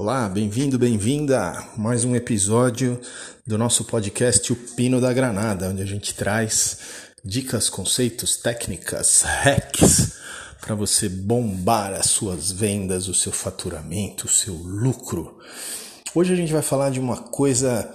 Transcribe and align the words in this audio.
Olá, 0.00 0.30
bem-vindo, 0.30 0.78
bem-vinda 0.78 1.38
a 1.42 1.76
mais 1.76 2.06
um 2.06 2.16
episódio 2.16 2.98
do 3.46 3.58
nosso 3.58 3.84
podcast 3.84 4.50
O 4.50 4.56
Pino 4.56 4.98
da 4.98 5.12
Granada, 5.12 5.68
onde 5.68 5.82
a 5.82 5.84
gente 5.84 6.14
traz 6.14 6.78
dicas, 7.22 7.68
conceitos, 7.68 8.38
técnicas, 8.38 9.20
hacks 9.20 10.14
para 10.58 10.74
você 10.74 11.06
bombar 11.06 11.92
as 11.92 12.06
suas 12.06 12.50
vendas, 12.50 13.08
o 13.08 13.14
seu 13.14 13.30
faturamento, 13.30 14.24
o 14.24 14.30
seu 14.30 14.54
lucro. 14.54 15.38
Hoje 16.14 16.32
a 16.32 16.36
gente 16.36 16.50
vai 16.50 16.62
falar 16.62 16.88
de 16.88 16.98
uma 16.98 17.18
coisa, 17.18 17.92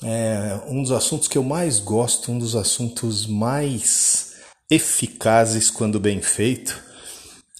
é, 0.00 0.60
um 0.68 0.80
dos 0.80 0.92
assuntos 0.92 1.26
que 1.26 1.36
eu 1.36 1.42
mais 1.42 1.80
gosto, 1.80 2.30
um 2.30 2.38
dos 2.38 2.54
assuntos 2.54 3.26
mais 3.26 4.34
eficazes 4.70 5.72
quando 5.72 5.98
bem 5.98 6.22
feito 6.22 6.80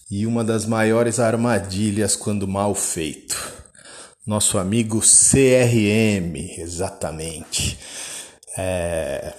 e 0.08 0.24
uma 0.24 0.44
das 0.44 0.66
maiores 0.66 1.18
armadilhas 1.18 2.14
quando 2.14 2.46
mal 2.46 2.76
feito 2.76 3.60
nosso 4.27 4.59
amigo 4.59 5.01
CRM, 5.01 6.37
exatamente. 6.59 7.78
É, 8.56 9.33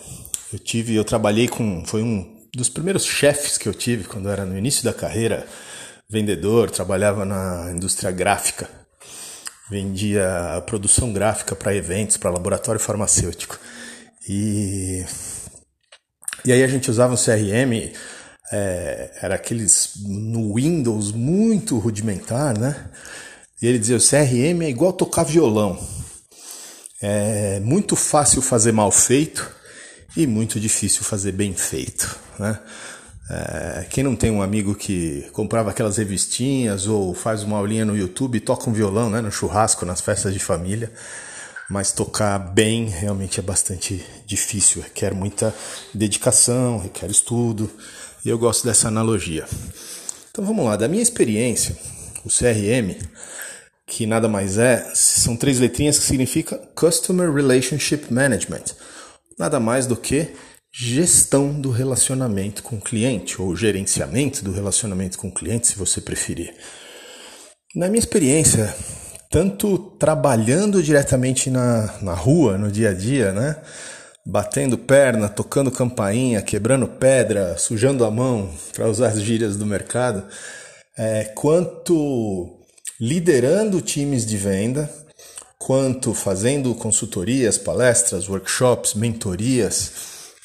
eu 0.52 0.59
tive, 0.59 0.95
eu 0.95 1.05
trabalhei 1.05 1.48
com, 1.48 1.85
foi 1.85 2.03
um 2.03 2.41
dos 2.53 2.70
primeiros 2.70 3.05
chefes 3.05 3.57
que 3.57 3.67
eu 3.67 3.73
tive 3.73 4.04
quando 4.04 4.30
era 4.30 4.45
no 4.45 4.57
início 4.57 4.84
da 4.84 4.93
carreira, 4.93 5.48
vendedor, 6.09 6.70
trabalhava 6.70 7.26
na 7.26 7.71
indústria 7.71 8.12
gráfica, 8.12 8.70
vendia 9.70 10.62
produção 10.67 11.13
gráfica 11.13 11.55
para 11.55 11.76
eventos, 11.76 12.18
para 12.18 12.29
laboratório 12.29 12.79
farmacêutico. 12.79 13.57
E, 14.27 15.04
e 16.45 16.52
aí 16.52 16.63
a 16.63 16.68
gente 16.68 16.91
usava 16.91 17.13
um 17.13 17.18
CRM, 17.18 17.91
é, 18.52 19.12
era 19.21 19.35
aqueles 19.35 19.93
no 20.05 20.55
Windows 20.55 21.12
muito 21.12 21.79
rudimentar, 21.79 22.57
né? 22.57 22.91
E 23.63 23.67
ele 23.67 23.80
dizia: 23.80 23.95
o 23.95 23.99
CRM 23.99 24.62
é 24.62 24.70
igual 24.70 24.91
tocar 24.91 25.23
violão. 25.23 25.80
É 27.02 27.62
muito 27.62 27.96
fácil 27.96 28.41
fazer 28.41 28.74
mal 28.74 28.91
feito 28.91 29.49
e 30.18 30.27
muito 30.27 30.60
difícil 30.60 31.01
fazer 31.04 31.32
bem 31.32 31.54
feito. 31.54 32.20
Né? 32.37 32.60
É, 33.29 33.85
quem 33.90 34.04
não 34.04 34.18
tem 34.18 34.29
um 34.29 34.41
amigo 34.41 34.76
que 34.76 35.29
comprava 35.32 35.70
aquelas 35.70 35.96
revistinhas 35.96 36.87
ou 36.87 37.13
faz 37.13 37.41
uma 37.41 37.57
aulinha 37.57 37.85
no 37.85 37.96
YouTube 37.96 38.35
e 38.35 38.41
toca 38.41 38.70
um 38.70 38.74
violão 38.74 39.10
né, 39.10 39.21
no 39.21 39.32
churrasco, 39.32 39.85
nas 39.85 40.02
festas 40.02 40.34
de 40.34 40.40
família, 40.40 40.91
mas 41.70 41.93
tocar 41.93 42.37
bem 42.37 42.87
realmente 42.87 43.40
é 43.40 43.43
bastante 43.43 44.05
difícil, 44.26 44.82
requer 44.82 45.13
muita 45.13 45.55
dedicação, 45.93 46.80
requer 46.80 47.09
estudo, 47.09 47.71
e 48.26 48.30
eu 48.30 48.37
gosto 48.37 48.65
dessa 48.65 48.90
analogia. 48.90 49.46
Então 50.32 50.43
vamos 50.43 50.65
lá, 50.65 50.76
da 50.76 50.90
minha 50.90 51.04
experiência, 51.04 51.77
o 52.26 52.30
CRM 52.30 52.98
que 53.85 54.05
nada 54.05 54.27
mais 54.27 54.57
é, 54.57 54.91
são 54.93 55.35
três 55.35 55.59
letrinhas 55.59 55.99
que 55.99 56.05
significa 56.05 56.57
Customer 56.76 57.31
Relationship 57.31 58.12
Management. 58.12 58.63
Nada 59.37 59.59
mais 59.59 59.85
do 59.85 59.95
que 59.95 60.34
gestão 60.71 61.53
do 61.53 61.70
relacionamento 61.70 62.63
com 62.63 62.77
o 62.77 62.81
cliente, 62.81 63.40
ou 63.41 63.55
gerenciamento 63.55 64.44
do 64.44 64.51
relacionamento 64.51 65.17
com 65.17 65.28
o 65.28 65.34
cliente, 65.34 65.67
se 65.67 65.75
você 65.78 66.01
preferir. 66.01 66.53
Na 67.75 67.88
minha 67.88 68.00
experiência, 68.00 68.73
tanto 69.29 69.78
trabalhando 70.00 70.81
diretamente 70.81 71.50
na, 71.50 71.94
na 72.01 72.13
rua, 72.13 72.57
no 72.57 72.72
dia 72.72 72.90
a 72.90 72.94
dia, 72.94 73.31
né? 73.31 73.57
Batendo 74.25 74.78
perna, 74.78 75.28
tocando 75.28 75.69
campainha, 75.69 76.41
quebrando 76.41 76.88
pedra, 76.88 77.57
sujando 77.57 78.06
a 78.06 78.12
mão, 78.12 78.50
para 78.73 78.88
usar 78.88 79.09
as 79.09 79.22
gírias 79.22 79.57
do 79.57 79.66
mercado, 79.66 80.23
é, 80.97 81.25
quanto 81.35 82.62
liderando 83.00 83.81
times 83.81 84.25
de 84.25 84.38
venda, 84.38 84.90
quanto 85.58 86.13
fazendo 86.13 86.75
consultorias, 86.75 87.58
palestras, 87.58 88.28
workshops, 88.28 88.94
mentorias 88.94 89.91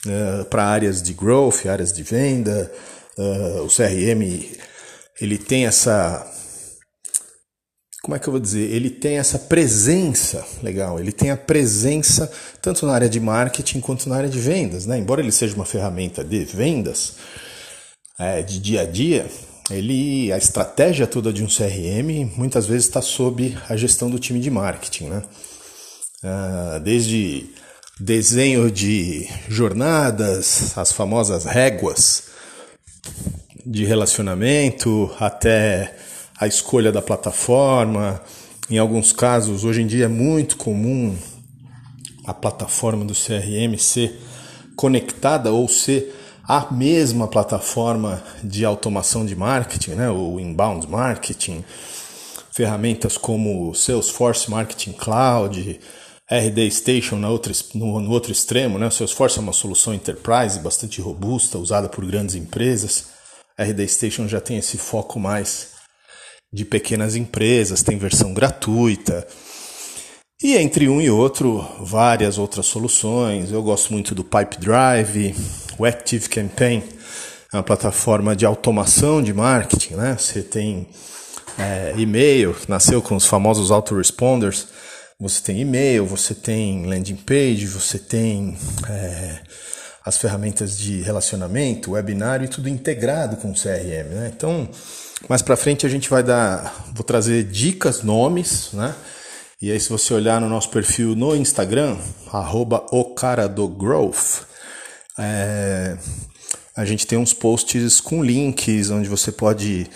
uh, 0.07 0.45
para 0.47 0.65
áreas 0.65 1.03
de 1.03 1.13
growth, 1.13 1.67
áreas 1.67 1.93
de 1.93 2.03
venda. 2.03 2.71
Uh, 3.19 3.63
o 3.63 3.69
CRM 3.69 4.23
ele 5.21 5.37
tem 5.37 5.67
essa 5.67 6.25
como 8.03 8.17
é 8.17 8.19
que 8.19 8.27
eu 8.27 8.31
vou 8.31 8.41
dizer? 8.41 8.71
Ele 8.71 8.89
tem 8.89 9.19
essa 9.19 9.39
presença 9.39 10.43
legal, 10.63 10.99
ele 10.99 11.13
tem 11.13 11.31
a 11.31 11.37
presença 11.37 12.31
tanto 12.63 12.87
na 12.87 12.95
área 12.95 13.09
de 13.09 13.21
marketing 13.21 13.81
quanto 13.81 14.09
na 14.09 14.17
área 14.17 14.31
de 14.31 14.39
vendas, 14.39 14.87
né? 14.87 14.97
Embora 14.97 15.21
ele 15.21 15.33
seja 15.33 15.55
uma 15.55 15.67
ferramenta 15.67 16.25
de 16.25 16.43
vendas 16.45 17.17
é, 18.19 18.41
de 18.41 18.61
dia 18.61 18.83
a 18.83 18.87
dia, 18.87 19.27
ele, 19.71 20.33
a 20.33 20.39
estratégia 20.39 21.07
toda 21.07 21.33
de 21.33 21.43
um 21.43 21.47
CRM 21.47 22.31
muitas 22.37 22.67
vezes 22.67 22.87
está 22.87 23.03
sob 23.03 23.57
a 23.69 23.77
gestão 23.77 24.11
do 24.11 24.19
time 24.19 24.41
de 24.41 24.51
marketing, 24.51 25.05
né? 25.05 25.23
Ah, 26.23 26.81
desde 26.83 27.47
desenho 28.01 28.71
de 28.71 29.29
jornadas, 29.49 30.77
as 30.77 30.93
famosas 30.93 31.45
réguas 31.45 32.25
de 33.65 33.85
relacionamento, 33.85 35.11
até 35.21 35.95
a 36.41 36.47
escolha 36.47 36.91
da 36.91 37.03
plataforma. 37.03 38.21
Em 38.71 38.79
alguns 38.79 39.13
casos, 39.13 39.65
hoje 39.65 39.83
em 39.83 39.87
dia 39.87 40.07
é 40.07 40.09
muito 40.09 40.57
comum 40.57 41.17
a 42.25 42.33
plataforma 42.33 43.05
do 43.05 43.15
CRM 43.15 43.77
ser 43.79 44.19
conectada 44.77 45.53
ou 45.53 45.69
ser 45.69 46.15
a 46.49 46.73
mesma 46.73 47.29
plataforma 47.29 48.23
de 48.43 48.65
automação 48.65 49.27
de 49.27 49.37
marketing, 49.37 49.91
né, 49.91 50.11
o 50.11 50.41
inbound 50.41 50.89
marketing, 50.89 51.63
ferramentas 52.51 53.19
como 53.19 53.75
Salesforce 53.75 54.51
Marketing 54.51 54.93
Cloud, 54.93 55.79
RD 56.31 56.71
Station 56.71 57.17
na 57.17 57.29
outra, 57.29 57.53
no, 57.75 58.01
no 58.01 58.11
outro 58.11 58.33
extremo, 58.33 58.79
né? 58.79 58.87
O 58.87 58.91
Salesforce 58.91 59.39
é 59.39 59.43
uma 59.43 59.53
solução 59.53 59.95
enterprise 59.95 60.59
bastante 60.59 61.01
robusta, 61.01 61.59
usada 61.59 61.89
por 61.89 62.05
grandes 62.05 62.35
empresas. 62.35 63.07
RD 63.59 63.87
Station 63.89 64.27
já 64.27 64.41
tem 64.41 64.59
esse 64.59 64.77
foco 64.77 65.21
mais 65.21 65.69
de 66.53 66.65
pequenas 66.65 67.15
empresas, 67.15 67.83
tem 67.83 67.97
versão 67.99 68.35
gratuita. 68.35 69.27
E 70.43 70.57
entre 70.57 70.89
um 70.89 71.01
e 71.01 71.11
outro, 71.11 71.67
várias 71.81 72.39
outras 72.39 72.67
soluções. 72.67 73.51
Eu 73.51 73.63
gosto 73.63 73.93
muito 73.93 74.15
do 74.15 74.23
Pipe 74.23 74.59
Drive, 74.59 75.35
o 75.79 75.85
Active 75.85 76.29
Campaign, 76.29 76.83
é 77.53 77.57
uma 77.57 77.63
plataforma 77.63 78.37
de 78.37 78.45
automação 78.45 79.23
de 79.23 79.33
marketing, 79.33 79.95
né? 79.95 80.17
Você 80.19 80.43
tem 80.43 80.89
é, 81.59 81.95
e-mail, 81.97 82.55
nasceu 82.69 83.01
com 83.01 83.17
os 83.17 83.25
famosos 83.25 83.71
autoresponders. 83.71 84.67
Você 85.21 85.41
tem 85.43 85.61
e-mail, 85.61 86.05
você 86.05 86.35
tem 86.35 86.87
landing 86.87 87.17
page, 87.17 87.67
você 87.67 87.99
tem 87.99 88.57
é, 88.89 89.41
as 90.05 90.17
ferramentas 90.17 90.79
de 90.79 91.01
relacionamento, 91.01 91.93
webinário 91.93 92.45
e 92.45 92.49
tudo 92.49 92.69
integrado 92.69 93.37
com 93.37 93.51
o 93.51 93.55
CRM, 93.55 94.15
né? 94.15 94.33
Então, 94.35 94.69
mais 95.29 95.43
para 95.43 95.57
frente 95.57 95.87
a 95.87 95.89
gente 95.89 96.09
vai 96.09 96.23
dar, 96.23 96.87
vou 96.95 97.03
trazer 97.03 97.45
dicas, 97.45 98.03
nomes, 98.03 98.71
né? 98.73 98.95
E 99.61 99.73
aí, 99.73 99.81
se 99.81 99.89
você 99.89 100.15
olhar 100.15 100.41
no 100.41 100.49
nosso 100.49 100.71
perfil 100.71 101.17
no 101.17 101.35
Instagram, 101.35 101.97
arroba 102.33 102.87
o 102.93 103.07
cara 103.07 103.49
do 103.49 103.67
growth, 103.67 104.43
é, 105.19 105.97
a 106.77 106.85
gente 106.85 107.07
tem 107.07 107.19
uns 107.19 107.35
posts 107.35 108.01
com 108.01 108.23
links 108.23 108.91
onde 108.91 109.09
você 109.09 109.33
pode 109.33 109.89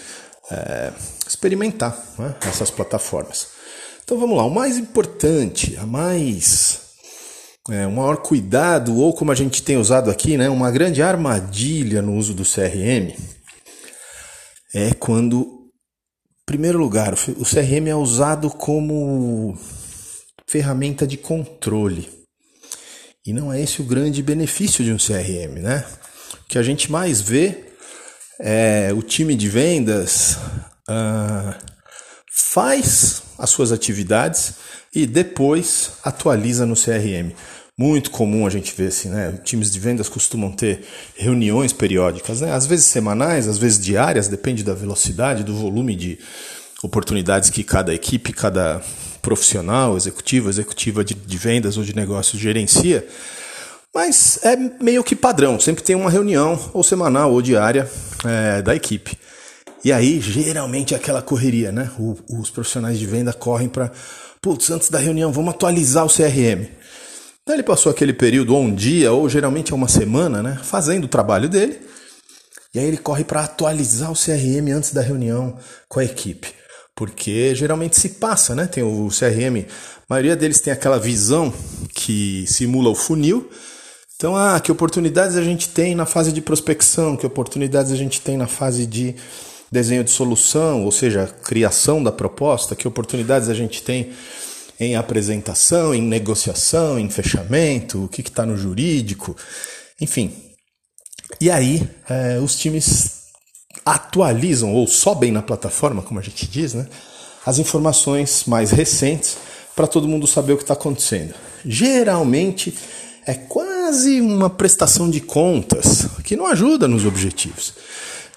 é, 0.51 0.93
experimentar 1.27 1.97
né, 2.19 2.35
essas 2.43 2.71
plataformas. 2.71 3.49
Então 4.05 4.19
vamos 4.19 4.37
lá, 4.37 4.45
o 4.45 4.51
mais 4.51 4.77
importante, 4.77 5.77
a 5.77 5.87
mais 5.87 6.81
é, 7.71 7.87
o 7.87 7.93
maior 7.93 8.17
cuidado, 8.17 8.97
ou 8.97 9.15
como 9.15 9.31
a 9.31 9.35
gente 9.37 9.63
tem 9.63 9.77
usado 9.77 10.11
aqui, 10.11 10.37
né, 10.37 10.49
uma 10.49 10.71
grande 10.71 11.01
armadilha 11.03 12.03
no 12.03 12.17
uso 12.17 12.35
do 12.35 12.43
CRM, 12.43 13.15
é 14.75 14.93
quando 14.95 15.63
primeiro 16.45 16.79
lugar, 16.79 17.15
o 17.15 17.45
CRM 17.45 17.89
é 17.89 17.95
usado 17.95 18.51
como 18.51 19.57
ferramenta 20.47 21.07
de 21.07 21.17
controle. 21.17 22.22
E 23.25 23.33
não 23.33 23.53
é 23.53 23.61
esse 23.61 23.81
o 23.81 23.85
grande 23.85 24.21
benefício 24.23 24.85
de 24.85 24.93
um 24.93 24.97
CRM, 24.97 25.61
né? 25.61 25.85
O 26.45 26.49
que 26.49 26.59
a 26.59 26.63
gente 26.63 26.91
mais 26.91 27.21
vê 27.21 27.73
é 28.41 28.91
o 28.93 29.01
time 29.01 29.37
de 29.37 29.49
vendas 29.49 30.37
uh, 30.89 31.55
faz 32.33 33.23
as 33.39 33.51
suas 33.51 33.71
atividades 33.71 34.55
e 34.93 35.07
depois 35.07 35.93
atualiza 36.05 36.67
no 36.67 36.75
CRM. 36.75 37.33
Muito 37.79 38.11
comum 38.11 38.45
a 38.45 38.51
gente 38.51 38.75
ver 38.77 38.89
assim, 38.89 39.09
né? 39.09 39.39
Times 39.45 39.71
de 39.71 39.79
vendas 39.79 40.09
costumam 40.09 40.51
ter 40.51 40.85
reuniões 41.17 41.73
periódicas, 41.73 42.41
né? 42.41 42.53
Às 42.53 42.67
vezes 42.67 42.87
semanais, 42.87 43.47
às 43.47 43.57
vezes 43.57 43.83
diárias, 43.83 44.27
depende 44.27 44.65
da 44.65 44.75
velocidade, 44.75 45.45
do 45.45 45.57
volume 45.57 45.95
de 45.95 46.19
oportunidades 46.83 47.51
que 47.51 47.63
cada 47.63 47.95
equipe, 47.95 48.33
cada 48.33 48.83
profissional, 49.23 49.97
executivo, 49.97 50.51
executiva 50.51 51.05
de, 51.05 51.15
de 51.15 51.39
vendas 51.39 51.79
ou 51.79 51.85
de 51.85 51.95
negócios 51.95 52.43
gerencia. 52.43 53.07
Mas 53.95 54.39
é 54.43 54.57
meio 54.83 55.05
que 55.05 55.15
padrão, 55.15 55.61
sempre 55.61 55.85
tem 55.85 55.95
uma 55.95 56.11
reunião, 56.11 56.59
ou 56.73 56.83
semanal 56.83 57.33
ou 57.33 57.41
diária, 57.41 57.89
é, 58.25 58.61
da 58.61 58.75
equipe. 58.75 59.17
E 59.85 59.93
aí, 59.93 60.21
geralmente, 60.21 60.95
é 60.95 60.97
aquela 60.97 61.21
correria, 61.21 61.71
né? 61.71 61.91
O, 61.99 62.17
os 62.41 62.51
profissionais 62.51 62.99
de 62.99 63.07
venda 63.07 63.33
correm 63.33 63.69
para, 63.69 63.93
putz, 64.41 64.71
antes 64.71 64.89
da 64.89 64.99
reunião, 64.99 65.33
vamos 65.33 65.55
atualizar 65.55 66.05
o 66.05 66.09
CRM. 66.09 66.69
Então 67.43 67.55
ele 67.55 67.63
passou 67.65 67.91
aquele 67.91 68.13
período, 68.13 68.55
ou 68.55 68.63
um 68.63 68.75
dia, 68.75 69.13
ou 69.13 69.29
geralmente 69.29 69.73
é 69.73 69.75
uma 69.75 69.89
semana, 69.89 70.43
né? 70.43 70.59
Fazendo 70.63 71.05
o 71.05 71.09
trabalho 71.09 71.49
dele. 71.49 71.81
E 72.75 72.79
aí 72.79 72.87
ele 72.87 72.97
corre 72.97 73.25
para 73.25 73.45
atualizar 73.45 74.11
o 74.11 74.15
CRM 74.15 74.73
antes 74.75 74.93
da 74.93 75.03
reunião 75.03 75.59
com 75.89 76.01
a 76.01 76.05
equipe. 76.05 76.55
Porque 76.95 77.55
geralmente 77.55 77.99
se 77.99 78.11
passa, 78.11 78.55
né? 78.55 78.67
Tem 78.67 78.83
o 78.83 79.09
CRM, 79.09 79.67
a 79.67 80.05
maioria 80.09 80.37
deles 80.37 80.61
tem 80.61 80.73
aquela 80.73 80.99
visão 80.99 81.53
que 81.95 82.45
simula 82.47 82.91
o 82.91 82.95
funil. 82.95 83.51
Então, 84.17 84.37
ah, 84.37 84.61
que 84.61 84.71
oportunidades 84.71 85.37
a 85.37 85.43
gente 85.43 85.69
tem 85.69 85.95
na 85.95 86.07
fase 86.07 86.33
de 86.33 86.41
prospecção, 86.41 87.17
que 87.17 87.27
oportunidades 87.27 87.91
a 87.91 87.97
gente 87.97 88.21
tem 88.21 88.37
na 88.37 88.47
fase 88.47 88.87
de 88.87 89.17
desenho 89.71 90.05
de 90.05 90.11
solução, 90.11 90.85
ou 90.85 90.93
seja, 90.93 91.27
criação 91.27 92.03
da 92.03 92.13
proposta, 92.13 92.77
que 92.77 92.87
oportunidades 92.87 93.49
a 93.49 93.55
gente 93.55 93.83
tem 93.83 94.13
em 94.79 94.97
apresentação, 94.97 95.95
em 95.95 96.03
negociação, 96.03 96.99
em 96.99 97.09
fechamento, 97.09 98.05
o 98.05 98.09
que 98.09 98.21
está 98.21 98.45
no 98.45 98.57
jurídico, 98.57 99.35
enfim. 100.01 100.33
E 101.41 101.51
aí 101.51 101.89
é, 102.09 102.39
os 102.39 102.55
times 102.55 103.22
atualizam 103.85 104.73
ou 104.73 104.87
sobem 104.87 105.33
na 105.33 105.43
plataforma, 105.43 106.03
como 106.03 106.21
a 106.21 106.23
gente 106.23 106.47
diz, 106.47 106.75
né, 106.75 106.87
as 107.45 107.59
informações 107.59 108.45
mais 108.47 108.71
recentes 108.71 109.37
para 109.75 109.87
todo 109.87 110.09
mundo 110.09 110.27
saber 110.27 110.53
o 110.53 110.57
que 110.57 110.63
está 110.63 110.75
acontecendo. 110.75 111.35
Geralmente 111.65 112.77
é 113.27 113.35
quase 113.35 114.21
uma 114.21 114.51
prestação 114.51 115.09
de 115.09 115.21
contas 115.21 116.07
que 116.25 116.37
não 116.37 116.47
ajuda 116.47 116.89
nos 116.89 117.05
objetivos. 117.05 117.75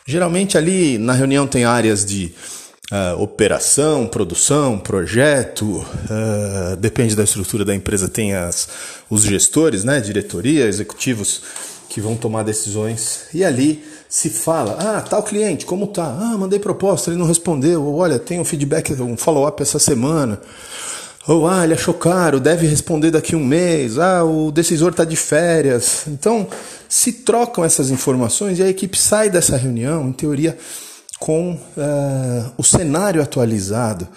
Geralmente 0.08 0.58
ali 0.58 0.98
na 0.98 1.14
reunião 1.14 1.48
tem 1.48 1.66
áreas 1.66 2.06
de 2.06 2.32
uh, 2.92 3.22
operação, 3.22 4.08
produção, 4.08 4.78
projeto, 4.78 5.66
uh, 5.66 6.76
depende 6.78 7.16
da 7.16 7.24
estrutura 7.24 7.66
da 7.66 7.74
empresa, 7.74 8.08
tem 8.08 8.36
as, 8.36 8.68
os 9.10 9.24
gestores, 9.24 9.84
né, 9.84 10.00
diretoria, 10.00 10.66
executivos 10.66 11.42
que 11.90 12.00
vão 12.00 12.16
tomar 12.16 12.44
decisões 12.44 13.22
e 13.34 13.44
ali 13.44 13.84
se 14.16 14.30
fala, 14.30 14.78
ah, 14.80 15.02
tal 15.02 15.22
cliente, 15.22 15.66
como 15.66 15.88
tá? 15.88 16.06
Ah, 16.06 16.38
mandei 16.38 16.58
proposta, 16.58 17.10
ele 17.12 17.20
não 17.20 17.28
respondeu, 17.28 17.84
ou 17.84 17.98
olha, 17.98 18.18
tem 18.18 18.40
um 18.40 18.46
feedback, 18.46 18.94
um 18.94 19.18
follow-up 19.18 19.62
essa 19.62 19.78
semana. 19.78 20.40
Ou, 21.28 21.46
ah, 21.46 21.66
ele 21.66 21.74
achou 21.74 21.94
caro, 21.94 22.40
deve 22.40 22.66
responder 22.66 23.12
daqui 23.12 23.36
um 23.36 23.44
mês. 23.44 24.00
Ah, 24.00 24.24
o 24.24 24.54
decisor 24.54 24.92
está 24.92 25.04
de 25.04 25.18
férias. 25.18 26.04
Então, 26.08 26.48
se 26.88 27.12
trocam 27.12 27.66
essas 27.66 27.90
informações 27.90 28.58
e 28.58 28.64
a 28.64 28.70
equipe 28.70 28.98
sai 28.98 29.30
dessa 29.30 29.58
reunião, 29.58 30.08
em 30.08 30.14
teoria, 30.14 30.58
com 31.20 31.52
uh, 31.52 32.54
o 32.58 32.64
cenário 32.64 33.22
atualizado 33.22 34.08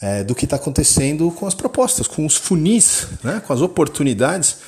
uh, 0.00 0.24
do 0.24 0.36
que 0.36 0.44
está 0.44 0.54
acontecendo 0.54 1.28
com 1.32 1.48
as 1.48 1.54
propostas, 1.54 2.06
com 2.06 2.24
os 2.24 2.36
funis, 2.36 3.08
né, 3.24 3.42
com 3.44 3.52
as 3.52 3.60
oportunidades 3.60 4.58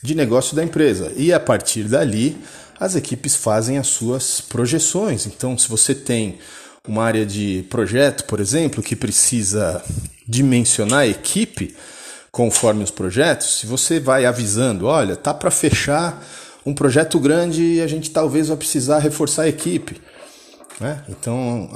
de 0.00 0.14
negócio 0.14 0.54
da 0.54 0.62
empresa. 0.62 1.12
E 1.16 1.32
a 1.32 1.40
partir 1.40 1.88
dali, 1.88 2.40
as 2.80 2.96
equipes 2.96 3.36
fazem 3.36 3.76
as 3.76 3.88
suas 3.88 4.40
projeções. 4.40 5.26
Então, 5.26 5.56
se 5.58 5.68
você 5.68 5.94
tem 5.94 6.38
uma 6.88 7.04
área 7.04 7.26
de 7.26 7.66
projeto, 7.68 8.24
por 8.24 8.40
exemplo, 8.40 8.82
que 8.82 8.96
precisa 8.96 9.82
dimensionar 10.26 11.00
a 11.00 11.06
equipe 11.06 11.76
conforme 12.32 12.82
os 12.82 12.90
projetos, 12.90 13.58
se 13.58 13.66
você 13.66 14.00
vai 14.00 14.24
avisando, 14.24 14.86
olha, 14.86 15.14
tá 15.14 15.34
para 15.34 15.50
fechar 15.50 16.24
um 16.64 16.72
projeto 16.72 17.20
grande 17.20 17.62
e 17.62 17.80
a 17.82 17.86
gente 17.86 18.10
talvez 18.10 18.48
vai 18.48 18.56
precisar 18.56 18.98
reforçar 18.98 19.42
a 19.42 19.48
equipe. 19.48 20.00
Né? 20.80 21.04
Então 21.08 21.70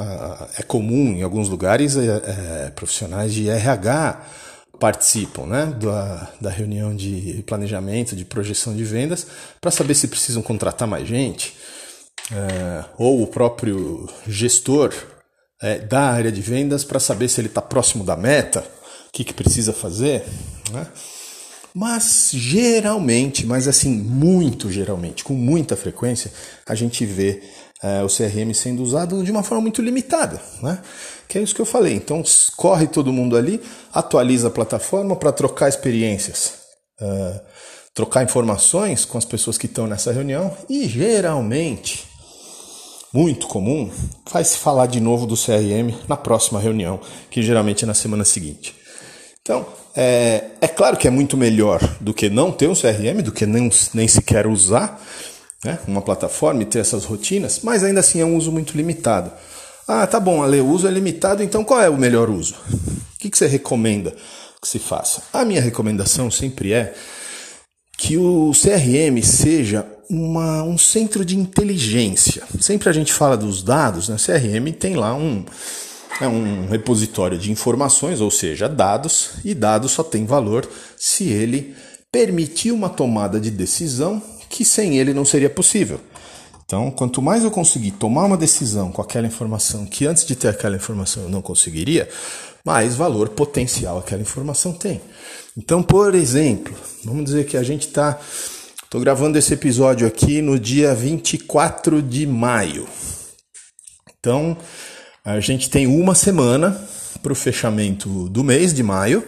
é 0.58 0.62
comum 0.62 1.12
em 1.16 1.22
alguns 1.22 1.50
lugares 1.50 1.96
é, 1.96 2.06
é, 2.06 2.72
profissionais 2.74 3.34
de 3.34 3.50
RH 3.50 4.22
participam 4.79 5.47
né, 5.47 5.67
da, 5.67 6.29
da 6.41 6.50
reunião 6.50 6.94
de 6.94 7.43
planejamento, 7.47 8.17
de 8.17 8.25
projeção 8.25 8.75
de 8.75 8.85
vendas, 8.85 9.26
para 9.61 9.71
saber 9.71 9.94
se 9.94 10.09
precisam 10.09 10.43
contratar 10.43 10.87
mais 10.87 11.06
gente, 11.06 11.55
é, 12.32 12.85
ou 12.99 13.23
o 13.23 13.26
próprio 13.26 14.09
gestor 14.26 14.93
é, 15.62 15.79
da 15.79 16.00
área 16.00 16.32
de 16.32 16.41
vendas 16.41 16.85
para 16.85 17.00
saber 17.00 17.29
se 17.29 17.41
ele 17.41 17.49
está 17.49 17.62
próximo 17.62 18.05
da 18.05 18.17
meta, 18.17 18.61
o 19.09 19.12
que, 19.12 19.25
que 19.25 19.32
precisa 19.32 19.73
fazer. 19.73 20.25
Né? 20.73 20.87
Mas 21.75 22.31
geralmente, 22.32 23.44
mas 23.47 23.67
assim, 23.67 23.91
muito 23.91 24.71
geralmente, 24.71 25.25
com 25.25 25.35
muita 25.35 25.76
frequência, 25.76 26.32
a 26.67 26.75
gente 26.75 27.05
vê 27.05 27.43
é, 27.82 28.03
o 28.03 28.06
CRM 28.06 28.53
sendo 28.55 28.82
usado 28.82 29.23
de 29.25 29.31
uma 29.31 29.43
forma 29.43 29.62
muito 29.62 29.82
limitada. 29.82 30.41
Né? 30.62 30.79
Que 31.29 31.38
é 31.38 31.43
isso 31.43 31.55
que 31.55 31.61
eu 31.61 31.67
falei. 31.67 31.94
Então, 31.94 32.23
corre 32.56 32.87
todo 32.87 33.12
mundo 33.12 33.37
ali, 33.37 33.61
atualiza 33.93 34.49
a 34.49 34.50
plataforma 34.50 35.17
para 35.17 35.32
trocar 35.32 35.69
experiências. 35.69 36.55
Uh, 37.00 37.41
trocar 37.94 38.25
informações 38.25 39.05
com 39.05 39.17
as 39.17 39.25
pessoas 39.25 39.56
que 39.56 39.67
estão 39.67 39.87
nessa 39.87 40.12
reunião 40.12 40.56
e 40.69 40.88
geralmente 40.88 42.06
muito 43.15 43.47
comum, 43.47 43.88
vai 44.29 44.43
se 44.43 44.59
falar 44.59 44.87
de 44.87 44.99
novo 44.99 45.25
do 45.25 45.37
CRM 45.37 45.97
na 46.09 46.17
próxima 46.17 46.59
reunião, 46.59 46.99
que 47.31 47.41
geralmente 47.43 47.85
é 47.85 47.87
na 47.87 47.94
semana 47.94 48.25
seguinte. 48.25 48.75
Então, 49.41 49.65
é, 49.94 50.47
é 50.61 50.67
claro 50.67 50.97
que 50.97 51.06
é 51.06 51.11
muito 51.11 51.37
melhor 51.37 51.81
do 52.00 52.12
que 52.12 52.29
não 52.29 52.50
ter 52.50 52.69
um 52.69 52.75
CRM, 52.75 53.23
do 53.23 53.31
que 53.31 53.47
nem, 53.47 53.71
nem 53.94 54.09
sequer 54.09 54.49
usar 54.49 55.00
né, 55.65 55.79
uma 55.87 56.03
plataforma 56.03 56.62
e 56.62 56.67
ter 56.67 56.81
essas 56.81 57.05
rotinas, 57.05 57.61
mas 57.62 57.85
ainda 57.85 58.00
assim 58.00 58.21
é 58.21 58.25
um 58.25 58.37
uso 58.37 58.50
muito 58.50 58.76
limitado. 58.76 59.31
Ah, 59.86 60.06
tá 60.06 60.19
bom, 60.19 60.42
Ale, 60.42 60.60
o 60.60 60.69
uso 60.69 60.86
é 60.86 60.90
limitado, 60.90 61.42
então 61.42 61.62
qual 61.62 61.81
é 61.81 61.90
o 61.90 61.96
melhor 61.96 62.31
uso? 62.31 62.54
O 62.72 63.19
que, 63.19 63.31
que 63.31 63.36
você 63.36 63.46
recomenda 63.46 64.14
que 64.60 64.69
se 64.69 64.78
faça? 64.78 65.22
A 65.32 65.44
minha 65.44 65.60
recomendação 65.60 66.31
sempre 66.31 66.72
é 66.72 66.94
que 67.96 68.16
o 68.16 68.52
CRM 68.52 69.22
seja 69.22 69.86
uma, 70.08 70.62
um 70.62 70.76
centro 70.78 71.25
de 71.25 71.36
inteligência. 71.36 72.42
Sempre 72.60 72.88
a 72.88 72.92
gente 72.92 73.12
fala 73.12 73.36
dos 73.36 73.62
dados, 73.62 74.08
né? 74.08 74.16
CRM 74.16 74.72
tem 74.72 74.96
lá 74.96 75.14
um, 75.14 75.44
é 76.20 76.26
um 76.26 76.66
repositório 76.66 77.38
de 77.38 77.50
informações, 77.50 78.20
ou 78.20 78.30
seja, 78.30 78.69
dados, 78.69 79.32
e 79.44 79.54
dados 79.54 79.92
só 79.92 80.02
tem 80.02 80.25
valor 80.25 80.69
se 80.96 81.28
ele 81.28 81.75
permitir 82.10 82.72
uma 82.72 82.88
tomada 82.88 83.40
de 83.40 83.50
decisão 83.50 84.22
que 84.48 84.64
sem 84.64 84.98
ele 84.98 85.12
não 85.12 85.25
seria 85.25 85.50
possível. 85.50 86.00
Então, 86.64 86.90
quanto 86.90 87.20
mais 87.20 87.44
eu 87.44 87.50
conseguir 87.50 87.93
tomar 87.93 88.25
uma 88.25 88.37
decisão 88.37 88.90
com 88.90 89.02
aquela 89.02 89.26
informação 89.26 89.84
que 89.84 90.06
antes 90.06 90.25
de 90.25 90.34
ter 90.34 90.49
aquela 90.49 90.76
informação 90.76 91.25
eu 91.25 91.28
não 91.28 91.43
conseguiria, 91.43 92.08
mais 92.64 92.96
valor 92.96 93.28
potencial 93.28 93.99
aquela 93.99 94.22
informação 94.22 94.73
tem. 94.73 95.00
Então, 95.56 95.83
por 95.83 96.14
exemplo, 96.14 96.75
vamos 97.04 97.25
dizer 97.25 97.47
que 97.47 97.56
a 97.56 97.62
gente 97.62 97.87
está 97.87 98.18
Estou 98.94 99.02
gravando 99.02 99.37
esse 99.37 99.52
episódio 99.52 100.06
aqui 100.06 100.40
no 100.40 100.56
dia 100.56 100.94
24 100.94 102.00
de 102.00 102.28
maio. 102.28 102.87
Então, 104.21 104.56
a 105.25 105.40
gente 105.40 105.68
tem 105.68 105.88
uma 105.88 106.14
semana 106.14 106.80
para 107.21 107.33
o 107.33 107.35
fechamento 107.35 108.28
do 108.28 108.44
mês 108.44 108.73
de 108.73 108.85
maio. 108.85 109.26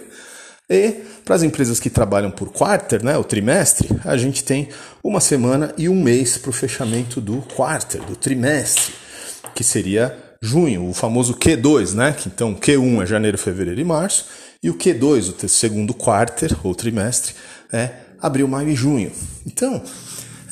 E 0.69 1.05
para 1.25 1.37
as 1.37 1.43
empresas 1.45 1.79
que 1.79 1.89
trabalham 1.89 2.31
por 2.31 2.51
quarter, 2.51 3.03
né, 3.05 3.17
o 3.17 3.23
trimestre, 3.23 3.89
a 4.05 4.17
gente 4.17 4.43
tem 4.43 4.69
uma 5.03 5.21
semana 5.21 5.73
e 5.79 5.89
um 5.89 6.03
mês 6.03 6.37
para 6.37 6.51
o 6.51 6.53
fechamento 6.53 7.21
do 7.21 7.41
quarter, 7.55 8.03
do 8.03 8.17
trimestre, 8.17 8.93
que 9.55 9.63
seria 9.63 10.17
junho, 10.43 10.89
o 10.89 10.95
famoso 10.95 11.35
Q2, 11.35 11.95
né? 11.95 12.13
Que 12.13 12.29
então 12.29 12.55
Q1 12.55 13.03
é 13.03 13.07
janeiro, 13.07 13.39
fevereiro 13.39 13.81
e 13.81 13.85
março, 13.85 14.27
e 14.63 14.69
o 14.69 14.75
Q2, 14.75 15.45
o 15.45 15.49
segundo 15.49 15.95
quarter 15.95 16.57
ou 16.63 16.75
trimestre, 16.75 17.35
é 17.73 17.91
abril, 18.21 18.49
maio 18.49 18.69
e 18.69 18.75
junho. 18.75 19.13
Então, 19.47 19.83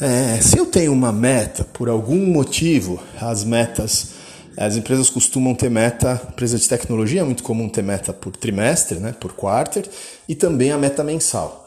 é, 0.00 0.40
se 0.40 0.58
eu 0.58 0.66
tenho 0.66 0.92
uma 0.92 1.12
meta, 1.12 1.64
por 1.64 1.88
algum 1.88 2.26
motivo, 2.26 3.02
as 3.20 3.44
metas, 3.44 4.13
as 4.56 4.76
empresas 4.76 5.10
costumam 5.10 5.54
ter 5.54 5.70
meta, 5.70 6.20
empresa 6.28 6.58
de 6.58 6.68
tecnologia 6.68 7.20
é 7.20 7.24
muito 7.24 7.42
comum 7.42 7.68
ter 7.68 7.82
meta 7.82 8.12
por 8.12 8.36
trimestre, 8.36 8.98
né, 8.98 9.14
por 9.18 9.32
quarter, 9.32 9.88
e 10.28 10.34
também 10.34 10.70
a 10.70 10.78
meta 10.78 11.02
mensal. 11.02 11.66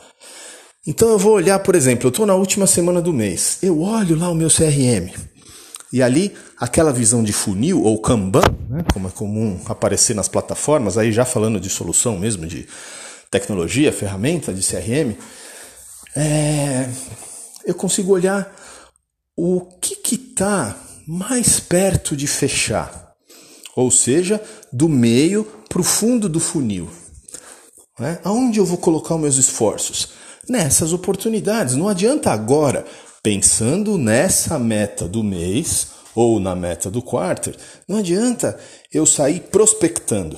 Então 0.85 1.09
eu 1.09 1.17
vou 1.17 1.33
olhar, 1.33 1.59
por 1.59 1.75
exemplo, 1.75 2.07
eu 2.07 2.09
estou 2.09 2.25
na 2.25 2.35
última 2.35 2.65
semana 2.65 3.01
do 3.01 3.11
mês, 3.11 3.57
eu 3.61 3.81
olho 3.81 4.17
lá 4.17 4.29
o 4.29 4.35
meu 4.35 4.49
CRM, 4.49 5.11
e 5.91 6.01
ali 6.01 6.33
aquela 6.57 6.93
visão 6.93 7.23
de 7.23 7.33
funil 7.33 7.83
ou 7.83 8.01
Kanban, 8.01 8.43
né, 8.69 8.83
como 8.93 9.07
é 9.07 9.11
comum 9.11 9.59
aparecer 9.65 10.15
nas 10.15 10.29
plataformas, 10.29 10.97
aí 10.97 11.11
já 11.11 11.25
falando 11.25 11.59
de 11.59 11.69
solução 11.69 12.17
mesmo, 12.17 12.47
de 12.47 12.67
tecnologia, 13.29 13.91
ferramenta 13.91 14.53
de 14.53 14.65
CRM, 14.65 15.13
é, 16.15 16.89
eu 17.65 17.75
consigo 17.75 18.13
olhar 18.13 18.55
o 19.35 19.61
que 19.81 20.15
está 20.15 20.75
mais 21.07 21.59
perto 21.59 22.17
de 22.17 22.27
fechar, 22.27 23.13
ou 23.75 23.89
seja, 23.89 24.41
do 24.73 24.89
meio 24.89 25.45
para 25.69 25.79
o 25.79 25.83
fundo 25.83 26.27
do 26.27 26.39
funil. 26.39 26.89
Né? 27.97 28.19
Aonde 28.23 28.59
eu 28.59 28.65
vou 28.65 28.77
colocar 28.77 29.15
os 29.15 29.21
meus 29.21 29.37
esforços? 29.37 30.09
Nessas 30.49 30.91
oportunidades. 30.91 31.75
Não 31.75 31.87
adianta 31.87 32.31
agora, 32.31 32.85
pensando 33.23 33.97
nessa 33.97 34.59
meta 34.59 35.07
do 35.07 35.23
mês 35.23 35.87
ou 36.13 36.39
na 36.39 36.55
meta 36.55 36.89
do 36.89 37.01
quarter, 37.01 37.55
não 37.87 37.97
adianta 37.97 38.57
eu 38.93 39.05
sair 39.05 39.39
prospectando. 39.39 40.37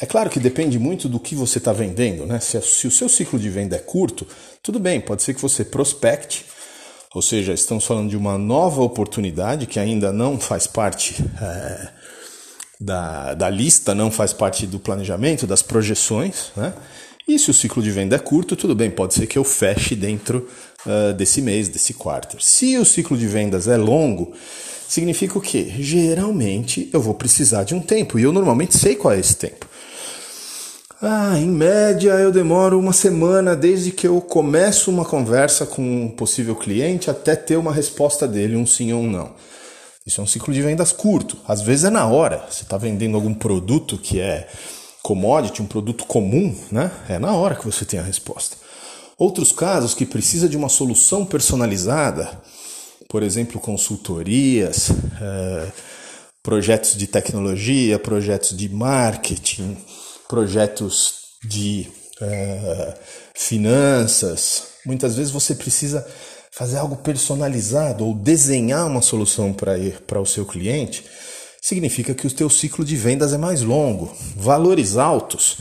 É 0.00 0.06
claro 0.06 0.28
que 0.28 0.40
depende 0.40 0.78
muito 0.78 1.08
do 1.08 1.20
que 1.20 1.34
você 1.34 1.58
está 1.58 1.72
vendendo, 1.72 2.26
né? 2.26 2.40
Se, 2.40 2.60
se, 2.62 2.86
o 2.86 2.90
seu 2.90 3.08
ciclo 3.08 3.38
de 3.38 3.48
venda 3.48 3.76
é 3.76 3.78
curto, 3.78 4.26
tudo 4.62 4.78
bem, 4.78 5.00
pode 5.00 5.22
ser 5.22 5.34
que 5.34 5.40
você 5.40 5.64
prospecte, 5.64 6.44
ou 7.14 7.22
seja, 7.22 7.54
estamos 7.54 7.86
falando 7.86 8.10
de 8.10 8.16
uma 8.16 8.36
nova 8.36 8.82
oportunidade 8.82 9.66
que 9.66 9.78
ainda 9.78 10.12
não 10.12 10.38
faz 10.38 10.66
parte 10.66 11.24
é, 11.40 11.88
da, 12.80 13.34
da 13.34 13.48
lista, 13.48 13.94
não 13.94 14.10
faz 14.10 14.32
parte 14.32 14.66
do 14.66 14.80
planejamento, 14.80 15.46
das 15.46 15.62
projeções, 15.62 16.50
né? 16.56 16.74
E 17.26 17.38
se 17.38 17.50
o 17.50 17.54
ciclo 17.54 17.82
de 17.82 17.90
venda 17.90 18.16
é 18.16 18.18
curto, 18.18 18.54
tudo 18.54 18.74
bem, 18.74 18.90
pode 18.90 19.14
ser 19.14 19.26
que 19.26 19.38
eu 19.38 19.44
feche 19.44 19.94
dentro 19.94 20.46
uh, 20.84 21.14
desse 21.14 21.40
mês, 21.40 21.68
desse 21.68 21.94
quarter. 21.94 22.42
Se 22.42 22.76
o 22.76 22.84
ciclo 22.84 23.16
de 23.16 23.26
vendas 23.26 23.66
é 23.66 23.78
longo, 23.78 24.34
significa 24.86 25.38
o 25.38 25.40
quê? 25.40 25.72
Geralmente 25.78 26.90
eu 26.92 27.00
vou 27.00 27.14
precisar 27.14 27.64
de 27.64 27.74
um 27.74 27.80
tempo 27.80 28.18
e 28.18 28.24
eu 28.24 28.32
normalmente 28.32 28.76
sei 28.76 28.94
qual 28.94 29.14
é 29.14 29.20
esse 29.20 29.36
tempo. 29.36 29.66
Ah, 31.06 31.38
em 31.38 31.50
média 31.50 32.12
eu 32.12 32.32
demoro 32.32 32.78
uma 32.78 32.94
semana 32.94 33.54
desde 33.54 33.90
que 33.90 34.06
eu 34.06 34.22
começo 34.22 34.90
uma 34.90 35.04
conversa 35.04 35.66
com 35.66 35.82
um 35.82 36.08
possível 36.08 36.56
cliente 36.56 37.10
até 37.10 37.36
ter 37.36 37.58
uma 37.58 37.74
resposta 37.74 38.26
dele, 38.26 38.56
um 38.56 38.64
sim 38.64 38.90
ou 38.90 39.02
um 39.02 39.10
não. 39.10 39.34
Isso 40.06 40.22
é 40.22 40.24
um 40.24 40.26
ciclo 40.26 40.54
de 40.54 40.62
vendas 40.62 40.92
curto. 40.92 41.36
Às 41.46 41.60
vezes 41.60 41.84
é 41.84 41.90
na 41.90 42.06
hora. 42.06 42.46
Você 42.50 42.62
está 42.62 42.78
vendendo 42.78 43.16
algum 43.16 43.34
produto 43.34 43.98
que 43.98 44.18
é 44.18 44.48
commodity, 45.02 45.60
um 45.60 45.66
produto 45.66 46.06
comum, 46.06 46.56
né? 46.72 46.90
É 47.06 47.18
na 47.18 47.34
hora 47.34 47.54
que 47.54 47.66
você 47.66 47.84
tem 47.84 48.00
a 48.00 48.02
resposta. 48.02 48.56
Outros 49.18 49.52
casos 49.52 49.92
que 49.92 50.06
precisa 50.06 50.48
de 50.48 50.56
uma 50.56 50.70
solução 50.70 51.26
personalizada, 51.26 52.30
por 53.10 53.22
exemplo, 53.22 53.60
consultorias, 53.60 54.88
é, 55.20 55.66
projetos 56.42 56.96
de 56.96 57.06
tecnologia, 57.06 57.98
projetos 57.98 58.56
de 58.56 58.70
marketing, 58.70 59.76
projetos 60.28 61.14
de 61.44 61.88
é, 62.20 62.94
finanças. 63.34 64.68
Muitas 64.86 65.16
vezes 65.16 65.32
você 65.32 65.54
precisa 65.54 66.06
fazer 66.52 66.78
algo 66.78 66.96
personalizado 66.96 68.06
ou 68.06 68.14
desenhar 68.14 68.86
uma 68.86 69.02
solução 69.02 69.52
para 69.52 70.20
o 70.20 70.26
seu 70.26 70.46
cliente 70.46 71.04
significa 71.64 72.14
que 72.14 72.26
o 72.26 72.30
teu 72.30 72.50
ciclo 72.50 72.84
de 72.84 72.94
vendas 72.94 73.32
é 73.32 73.38
mais 73.38 73.62
longo. 73.62 74.14
Valores 74.36 74.98
altos 74.98 75.56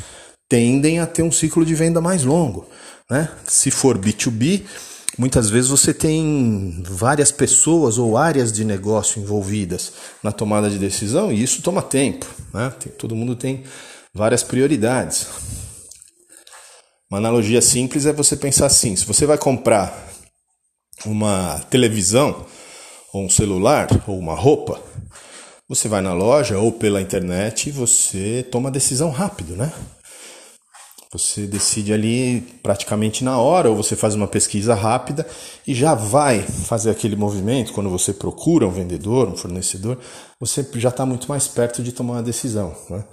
tendem 0.50 1.00
a 1.00 1.08
ter 1.08 1.24
um 1.24 1.32
ciclo 1.32 1.66
de 1.66 1.74
venda 1.74 2.02
mais 2.02 2.26
longo. 2.26 2.68
Né? 3.10 3.30
Se 3.48 3.72
for 3.72 3.98
B2B, 3.98 4.64
muitas 5.18 5.50
vezes 5.50 5.70
você 5.70 5.94
tem 5.94 6.84
várias 6.86 7.32
pessoas 7.32 7.98
ou 7.98 8.18
áreas 8.18 8.52
de 8.52 8.66
negócio 8.66 9.22
envolvidas 9.22 9.94
na 10.22 10.34
tomada 10.34 10.70
de 10.70 10.78
decisão 10.78 11.32
e 11.32 11.42
isso 11.42 11.62
toma 11.62 11.82
tempo. 11.82 12.26
Né? 12.54 12.74
Todo 12.98 13.16
mundo 13.16 13.34
tem 13.34 13.64
várias 14.14 14.44
prioridades. 14.44 15.28
Uma 17.10 17.18
analogia 17.18 17.62
simples 17.62 18.06
é 18.06 18.14
você 18.14 18.36
pensar 18.36 18.68
assim: 18.68 18.96
se 18.96 19.06
você 19.06 19.26
vai 19.26 19.38
comprar 19.38 20.12
uma 21.06 21.60
televisão, 21.70 22.46
ou 23.14 23.26
um 23.26 23.30
celular, 23.30 23.88
ou 24.08 24.18
uma 24.18 24.36
roupa, 24.36 24.82
você 25.70 25.88
vai 25.88 26.02
na 26.02 26.14
loja 26.14 26.58
ou 26.58 26.72
pela 26.72 27.02
internet 27.02 27.70
e 27.70 27.72
você 27.72 28.46
toma 28.52 28.72
decisão 28.72 29.10
rápido, 29.10 29.56
né? 29.56 29.72
Você 31.12 31.46
decide 31.46 31.94
ali 31.94 32.42
praticamente 32.64 33.24
na 33.24 33.38
hora, 33.38 33.70
ou 33.70 33.76
você 33.76 33.96
faz 33.96 34.16
uma 34.16 34.28
pesquisa 34.28 34.74
rápida 34.74 35.28
e 35.68 35.76
já 35.76 35.94
vai 35.94 36.42
fazer 36.42 36.90
aquele 36.90 37.16
movimento. 37.16 37.72
Quando 37.72 37.88
você 37.88 38.12
procura 38.12 38.66
um 38.66 38.72
vendedor, 38.72 39.30
um 39.30 39.38
fornecedor, 39.38 40.00
você 40.40 40.68
já 40.74 40.90
está 40.90 41.06
muito 41.06 41.30
mais 41.30 41.48
perto 41.48 41.84
de 41.84 41.92
tomar 41.92 42.14
uma 42.14 42.24
decisão. 42.24 42.76
Né? 42.90 43.04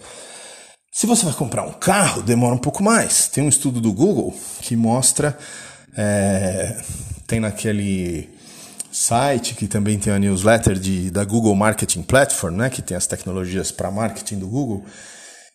Se 0.92 1.06
você 1.06 1.24
vai 1.24 1.34
comprar 1.34 1.62
um 1.62 1.72
carro, 1.72 2.20
demora 2.20 2.54
um 2.54 2.58
pouco 2.58 2.82
mais. 2.82 3.28
Tem 3.28 3.44
um 3.44 3.48
estudo 3.48 3.80
do 3.80 3.92
Google 3.92 4.36
que 4.60 4.74
mostra, 4.74 5.38
é, 5.96 6.82
tem 7.28 7.38
naquele 7.38 8.28
site, 8.90 9.54
que 9.54 9.68
também 9.68 9.98
tem 9.98 10.12
a 10.12 10.18
newsletter 10.18 10.76
de, 10.76 11.10
da 11.10 11.24
Google 11.24 11.54
Marketing 11.54 12.02
Platform, 12.02 12.56
né, 12.56 12.70
que 12.70 12.82
tem 12.82 12.96
as 12.96 13.06
tecnologias 13.06 13.70
para 13.70 13.88
marketing 13.88 14.40
do 14.40 14.48
Google, 14.48 14.84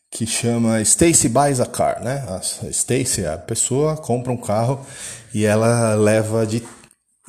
que 0.09 0.25
chama 0.25 0.81
Stacy 0.81 1.27
Buys 1.27 1.59
a 1.59 1.65
Car. 1.65 2.01
Né? 2.01 2.23
A 2.29 2.39
Stacy, 2.69 3.25
a 3.25 3.37
pessoa, 3.37 3.97
compra 3.97 4.31
um 4.31 4.37
carro 4.37 4.85
e 5.33 5.45
ela 5.45 5.95
leva 5.95 6.47
de 6.47 6.63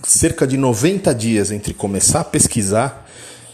cerca 0.05 0.47
de 0.47 0.57
90 0.57 1.13
dias 1.13 1.51
entre 1.51 1.75
começar 1.75 2.21
a 2.21 2.25
pesquisar 2.25 3.05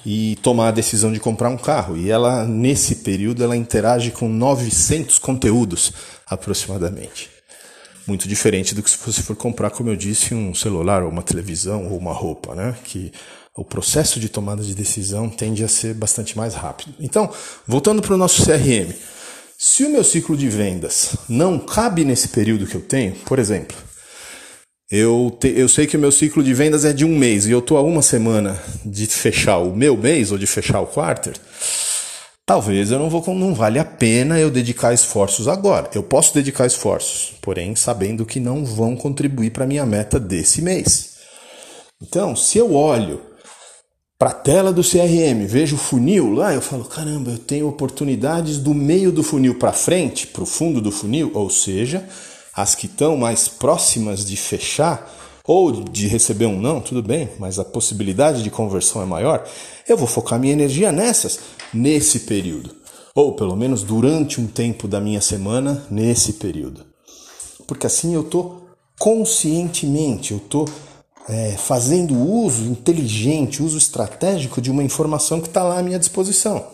e 0.05 0.37
tomar 0.43 0.69
a 0.69 0.73
decisão 0.73 1.13
de 1.13 1.21
comprar 1.21 1.49
um 1.49 1.57
carro. 1.57 1.97
E 1.97 2.11
ela, 2.11 2.45
nesse 2.47 2.97
período, 2.97 3.43
ela 3.43 3.57
interage 3.57 4.11
com 4.11 4.29
900 4.29 5.19
conteúdos 5.19 5.93
aproximadamente 6.27 7.33
muito 8.07 8.29
diferente 8.29 8.75
do 8.75 8.83
que 8.83 8.91
se 8.91 8.99
você 8.99 9.23
for 9.23 9.37
comprar, 9.37 9.71
como 9.71 9.91
eu 9.91 9.97
disse, 9.97 10.35
um 10.35 10.55
celular 10.55 11.03
ou 11.03 11.11
uma 11.11 11.23
televisão 11.23 11.87
ou 11.91 11.99
uma 11.99 12.13
roupa, 12.13 12.55
né? 12.55 12.75
Que 12.85 13.13
o 13.55 13.65
processo 13.65 14.19
de 14.19 14.29
tomada 14.29 14.63
de 14.63 14.75
decisão 14.75 15.29
tende 15.29 15.63
a 15.63 15.69
ser 15.69 15.95
bastante 15.95 16.37
mais 16.37 16.55
rápido. 16.55 16.95
Então, 16.99 17.31
voltando 17.67 18.03
para 18.03 18.15
o 18.15 18.19
nosso 18.19 18.45
CRM, 18.45 18.93
se 19.59 19.85
o 19.85 19.91
meu 19.91 20.03
ciclo 20.03 20.37
de 20.37 20.49
vendas 20.49 21.17
não 21.29 21.59
cabe 21.59 22.05
nesse 22.05 22.29
período 22.29 22.67
que 22.67 22.75
eu 22.75 22.81
tenho, 22.81 23.15
por 23.27 23.39
exemplo, 23.39 23.77
eu, 24.93 25.35
te, 25.41 25.49
eu 25.57 25.71
sei 25.71 25.87
que 25.87 25.97
o 25.97 26.01
meu 26.01 26.13
ciclo 26.13 26.45
de 26.45 26.53
vendas 26.53 26.85
é 26.85 26.93
de 26.93 27.03
um 27.03 27.17
mês 27.17 27.47
e 27.47 27.51
eu 27.51 27.61
estou 27.61 27.79
a 27.79 27.83
uma 27.83 28.03
semana 28.03 28.63
de 28.85 29.07
fechar 29.07 29.57
o 29.57 29.75
meu 29.75 29.97
mês 29.97 30.31
ou 30.31 30.37
de 30.37 30.47
fechar 30.47 30.83
o 30.83 30.87
quarter, 30.87 31.33
talvez 32.45 32.91
eu 32.91 32.99
não 32.99 33.09
vou 33.09 33.25
não 33.35 33.55
vale 33.55 33.79
a 33.79 33.87
pena 33.87 34.39
eu 34.39 34.51
dedicar 34.51 34.93
esforços 34.93 35.49
agora. 35.49 35.89
Eu 35.95 36.03
posso 36.03 36.35
dedicar 36.35 36.67
esforços, 36.67 37.33
porém 37.41 37.75
sabendo 37.75 38.27
que 38.27 38.39
não 38.39 38.67
vão 38.67 38.95
contribuir 38.95 39.49
para 39.49 39.67
minha 39.67 39.87
meta 39.87 40.21
desse 40.21 40.61
mês. 40.61 41.13
Então, 42.03 42.37
se 42.37 42.59
eu 42.59 42.75
olho 42.75 43.23
para 44.19 44.29
a 44.29 44.35
tela 44.35 44.75
do 44.75 44.83
CRM, 44.83 45.47
vejo 45.47 45.77
o 45.77 45.79
funil 45.79 46.35
lá, 46.35 46.53
eu 46.53 46.61
falo, 46.61 46.85
caramba, 46.85 47.31
eu 47.31 47.39
tenho 47.39 47.67
oportunidades 47.67 48.59
do 48.59 48.75
meio 48.75 49.11
do 49.11 49.23
funil 49.23 49.55
para 49.55 49.73
frente, 49.73 50.27
para 50.27 50.43
o 50.43 50.47
fundo 50.47 50.83
do 50.83 50.93
funil, 50.93 51.31
ou 51.33 51.49
seja, 51.49 52.07
as 52.55 52.75
que 52.75 52.87
estão 52.87 53.17
mais 53.17 53.49
próximas 53.49 54.25
de 54.25 54.37
fechar 54.37 55.11
ou 55.45 55.73
de 55.73 56.07
receber 56.07 56.47
um 56.47 56.61
não, 56.61 56.81
tudo 56.81 57.03
bem, 57.03 57.31
mas 57.39 57.59
a 57.59 57.65
possibilidade 57.65 58.43
de 58.43 58.51
conversão 58.51 59.03
é 59.03 59.07
maior, 59.07 59.45
eu 59.89 59.97
vou 59.97 60.07
focar 60.07 60.39
minha 60.39 60.53
energia 60.53 60.93
nessas, 60.93 61.41
nesse 61.73 62.21
período. 62.21 62.71
Ou 63.15 63.35
pelo 63.35 63.57
menos 63.57 63.83
durante 63.83 64.41
um 64.41 64.47
tempo 64.47 64.87
da 64.87 65.01
minha 65.01 65.21
semana, 65.21 65.85
nesse 65.91 66.35
período. 66.35 66.87
Porque 67.67 67.87
assim 67.87 68.15
eu 68.15 68.23
estou 68.23 68.63
conscientemente, 68.99 70.33
eu 70.33 70.39
estou 70.39 70.69
é, 71.29 71.53
fazendo 71.53 72.17
uso 72.17 72.63
inteligente, 72.65 73.63
uso 73.63 73.77
estratégico 73.77 74.61
de 74.61 74.71
uma 74.71 74.83
informação 74.83 75.41
que 75.41 75.49
está 75.49 75.63
lá 75.63 75.79
à 75.79 75.83
minha 75.83 75.99
disposição. 75.99 76.65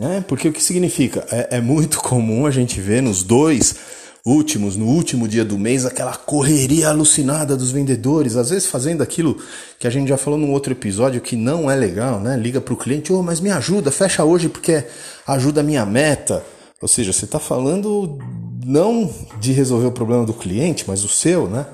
É, 0.00 0.20
porque 0.20 0.48
o 0.48 0.52
que 0.52 0.62
significa? 0.62 1.26
É, 1.30 1.58
é 1.58 1.60
muito 1.60 2.00
comum 2.00 2.46
a 2.46 2.50
gente 2.50 2.80
ver 2.80 3.02
nos 3.02 3.22
dois 3.22 3.76
últimos, 4.24 4.76
no 4.76 4.86
último 4.86 5.26
dia 5.26 5.44
do 5.44 5.58
mês, 5.58 5.84
aquela 5.84 6.14
correria 6.14 6.88
alucinada 6.88 7.56
dos 7.56 7.72
vendedores, 7.72 8.36
às 8.36 8.50
vezes 8.50 8.66
fazendo 8.66 9.02
aquilo 9.02 9.36
que 9.78 9.86
a 9.86 9.90
gente 9.90 10.08
já 10.08 10.16
falou 10.16 10.38
num 10.38 10.52
outro 10.52 10.72
episódio 10.72 11.20
que 11.20 11.34
não 11.34 11.70
é 11.70 11.74
legal, 11.74 12.20
né? 12.20 12.36
Liga 12.36 12.60
para 12.60 12.74
o 12.74 12.76
cliente, 12.76 13.12
oh, 13.12 13.22
mas 13.22 13.40
me 13.40 13.50
ajuda, 13.50 13.90
fecha 13.90 14.24
hoje 14.24 14.48
porque 14.48 14.84
ajuda 15.26 15.60
a 15.60 15.64
minha 15.64 15.84
meta. 15.84 16.44
Ou 16.80 16.88
seja, 16.88 17.12
você 17.12 17.24
está 17.24 17.38
falando 17.38 18.18
não 18.64 19.12
de 19.40 19.52
resolver 19.52 19.86
o 19.86 19.92
problema 19.92 20.24
do 20.24 20.32
cliente, 20.32 20.84
mas 20.86 21.04
o 21.04 21.08
seu, 21.08 21.48
né? 21.48 21.66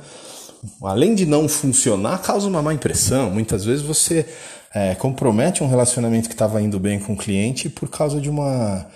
Além 0.83 1.15
de 1.15 1.27
não 1.27 1.49
funcionar, 1.49 2.19
causa 2.23 2.49
uma 2.49 2.63
má 2.63 2.73
impressão. 2.73 3.31
Muitas 3.31 3.65
vezes 3.65 3.85
você 3.85 4.27
é, 4.75 4.95
compromete 4.95 5.63
um 5.63 5.69
relacionamento 5.69 6.29
que 6.29 6.35
estava 6.35 6.61
indo 6.61 6.79
bem 6.79 6.99
com 6.99 7.13
o 7.13 7.17
cliente 7.17 7.69
por 7.69 7.89
causa 7.89 8.21
de 8.21 8.29
uma 8.29 8.87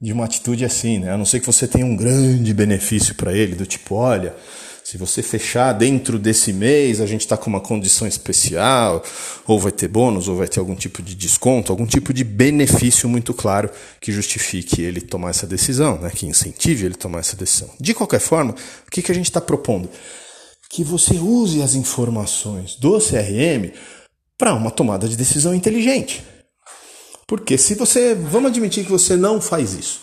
de 0.00 0.12
uma 0.12 0.24
atitude 0.24 0.64
assim, 0.64 0.98
né? 0.98 1.12
A 1.12 1.18
não 1.18 1.24
ser 1.24 1.40
que 1.40 1.46
você 1.46 1.66
tenha 1.66 1.84
um 1.84 1.96
grande 1.96 2.54
benefício 2.54 3.14
para 3.14 3.32
ele, 3.32 3.56
do 3.56 3.66
tipo, 3.66 3.96
olha, 3.96 4.34
se 4.84 4.96
você 4.96 5.22
fechar 5.22 5.74
dentro 5.74 6.18
desse 6.18 6.50
mês, 6.50 7.00
a 7.00 7.06
gente 7.06 7.20
está 7.20 7.36
com 7.36 7.50
uma 7.50 7.60
condição 7.60 8.08
especial, 8.08 9.02
ou 9.46 9.60
vai 9.60 9.70
ter 9.70 9.86
bônus, 9.86 10.28
ou 10.28 10.36
vai 10.36 10.48
ter 10.48 10.60
algum 10.60 10.74
tipo 10.74 11.02
de 11.02 11.14
desconto, 11.14 11.70
algum 11.70 11.84
tipo 11.84 12.10
de 12.14 12.24
benefício 12.24 13.06
muito 13.06 13.34
claro 13.34 13.68
que 14.00 14.10
justifique 14.10 14.80
ele 14.80 15.02
tomar 15.02 15.28
essa 15.28 15.46
decisão, 15.46 15.98
né? 15.98 16.10
que 16.10 16.24
incentive 16.24 16.86
ele 16.86 16.94
tomar 16.94 17.18
essa 17.18 17.36
decisão. 17.36 17.68
De 17.78 17.92
qualquer 17.92 18.20
forma, 18.20 18.52
o 18.86 18.90
que, 18.90 19.02
que 19.02 19.12
a 19.12 19.14
gente 19.14 19.26
está 19.26 19.42
propondo? 19.42 19.90
Que 20.70 20.82
você 20.82 21.16
use 21.16 21.60
as 21.60 21.74
informações 21.74 22.76
do 22.76 22.98
CRM 22.98 23.72
para 24.38 24.54
uma 24.54 24.70
tomada 24.70 25.06
de 25.06 25.18
decisão 25.18 25.54
inteligente. 25.54 26.24
Porque 27.28 27.56
se 27.56 27.76
você, 27.76 28.14
vamos 28.14 28.50
admitir 28.50 28.84
que 28.84 28.90
você 28.90 29.14
não 29.14 29.40
faz 29.40 29.74
isso, 29.74 30.00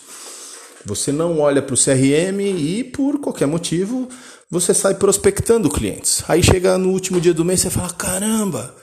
você 0.86 1.12
não 1.12 1.40
olha 1.40 1.60
para 1.60 1.74
o 1.74 1.78
CRM 1.78 2.40
e 2.40 2.84
por 2.84 3.20
qualquer 3.20 3.46
motivo 3.46 4.08
você 4.50 4.72
sai 4.72 4.94
prospectando 4.94 5.68
clientes. 5.68 6.24
Aí 6.26 6.42
chega 6.42 6.78
no 6.78 6.90
último 6.90 7.20
dia 7.20 7.34
do 7.34 7.44
mês 7.44 7.64
e 7.64 7.70
fala: 7.70 7.92
caramba, 7.92 8.74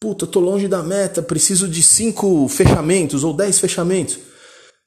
Puta, 0.00 0.28
tô 0.28 0.38
longe 0.38 0.68
da 0.68 0.80
meta, 0.80 1.20
preciso 1.20 1.66
de 1.66 1.82
cinco 1.82 2.46
fechamentos 2.46 3.24
ou 3.24 3.34
dez 3.34 3.58
fechamentos. 3.58 4.18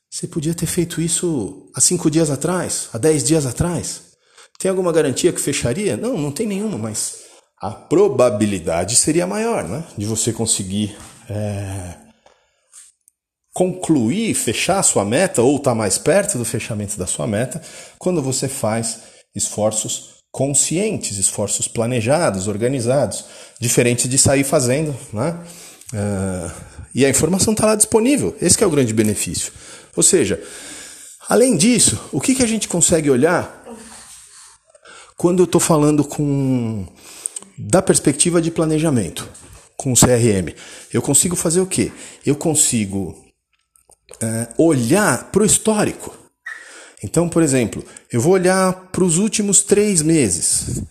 Você 0.10 0.26
podia 0.26 0.54
ter 0.54 0.66
feito 0.66 1.02
isso 1.02 1.70
há 1.76 1.82
cinco 1.82 2.10
dias 2.10 2.30
atrás, 2.30 2.88
há 2.94 2.98
dez 2.98 3.22
dias 3.22 3.46
atrás. 3.46 4.04
Tem 4.58 4.70
alguma 4.70 4.92
garantia 4.92 5.34
que 5.34 5.42
fecharia? 5.42 5.98
Não, 5.98 6.18
não 6.18 6.32
tem 6.32 6.48
nenhuma, 6.48 6.78
mas 6.78 7.24
a 7.62 7.72
probabilidade 7.72 8.96
seria 8.96 9.28
maior, 9.28 9.68
né? 9.68 9.84
De 9.98 10.06
você 10.06 10.32
conseguir 10.32 10.96
é, 11.30 11.96
concluir, 13.54 14.34
fechar 14.34 14.80
a 14.80 14.84
sua 14.84 15.04
meta 15.04 15.42
ou 15.42 15.58
estar 15.58 15.72
tá 15.72 15.76
mais 15.76 15.98
perto 15.98 16.38
do 16.38 16.46
fechamento 16.46 16.98
da 16.98 17.06
sua 17.06 17.28
meta 17.28 17.62
quando 18.00 18.22
você 18.22 18.48
faz 18.48 19.00
esforços 19.36 20.22
conscientes, 20.32 21.18
esforços 21.18 21.68
planejados, 21.68 22.48
organizados, 22.48 23.26
diferente 23.60 24.08
de 24.08 24.18
sair 24.18 24.46
fazendo, 24.46 24.96
né? 25.12 25.38
Uh, 25.94 26.52
e 26.96 27.06
a 27.06 27.10
informação 27.10 27.54
está 27.54 27.66
lá 27.66 27.76
disponível. 27.76 28.36
Esse 28.42 28.64
é 28.64 28.68
o 28.68 28.70
grande 28.70 28.94
benefício. 28.94 29.52
Ou 29.96 30.04
seja, 30.04 30.42
além 31.28 31.58
disso, 31.58 32.00
o 32.14 32.22
que, 32.22 32.34
que 32.34 32.44
a 32.44 32.48
gente 32.48 32.68
consegue 32.68 33.10
olhar 33.10 33.62
quando 35.18 35.40
eu 35.40 35.46
estou 35.46 35.60
falando 35.60 36.04
com 36.04 36.86
da 37.58 37.82
perspectiva 37.82 38.42
de 38.42 38.50
planejamento 38.50 39.28
com 39.76 39.92
o 39.92 39.96
CRM? 39.96 40.54
Eu 40.94 41.02
consigo 41.02 41.36
fazer 41.36 41.60
o 41.60 41.66
quê? 41.66 41.92
Eu 42.26 42.36
consigo 42.36 43.31
uh, 44.22 44.64
olhar 44.64 45.32
para 45.32 45.44
o 45.44 45.46
histórico. 45.46 46.16
Então, 47.04 47.28
por 47.28 47.42
exemplo, 47.42 47.84
eu 48.12 48.22
vou 48.22 48.34
olhar 48.34 48.74
para 48.92 49.04
os 49.04 49.18
últimos 49.18 49.62
três 49.62 50.02
meses. 50.02 50.84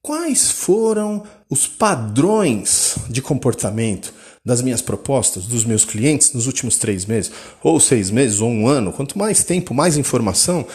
Quais 0.00 0.50
foram 0.50 1.24
os 1.50 1.66
padrões 1.66 2.96
de 3.08 3.22
comportamento 3.22 4.12
das 4.44 4.60
minhas 4.60 4.82
propostas, 4.82 5.46
dos 5.46 5.64
meus 5.64 5.84
clientes 5.84 6.34
nos 6.34 6.46
últimos 6.46 6.76
três 6.76 7.06
meses, 7.06 7.32
ou 7.62 7.80
seis 7.80 8.10
meses, 8.10 8.40
ou 8.40 8.50
um 8.50 8.68
ano? 8.68 8.92
Quanto 8.92 9.18
mais 9.18 9.42
tempo, 9.42 9.72
mais 9.72 9.96
informação, 9.96 10.66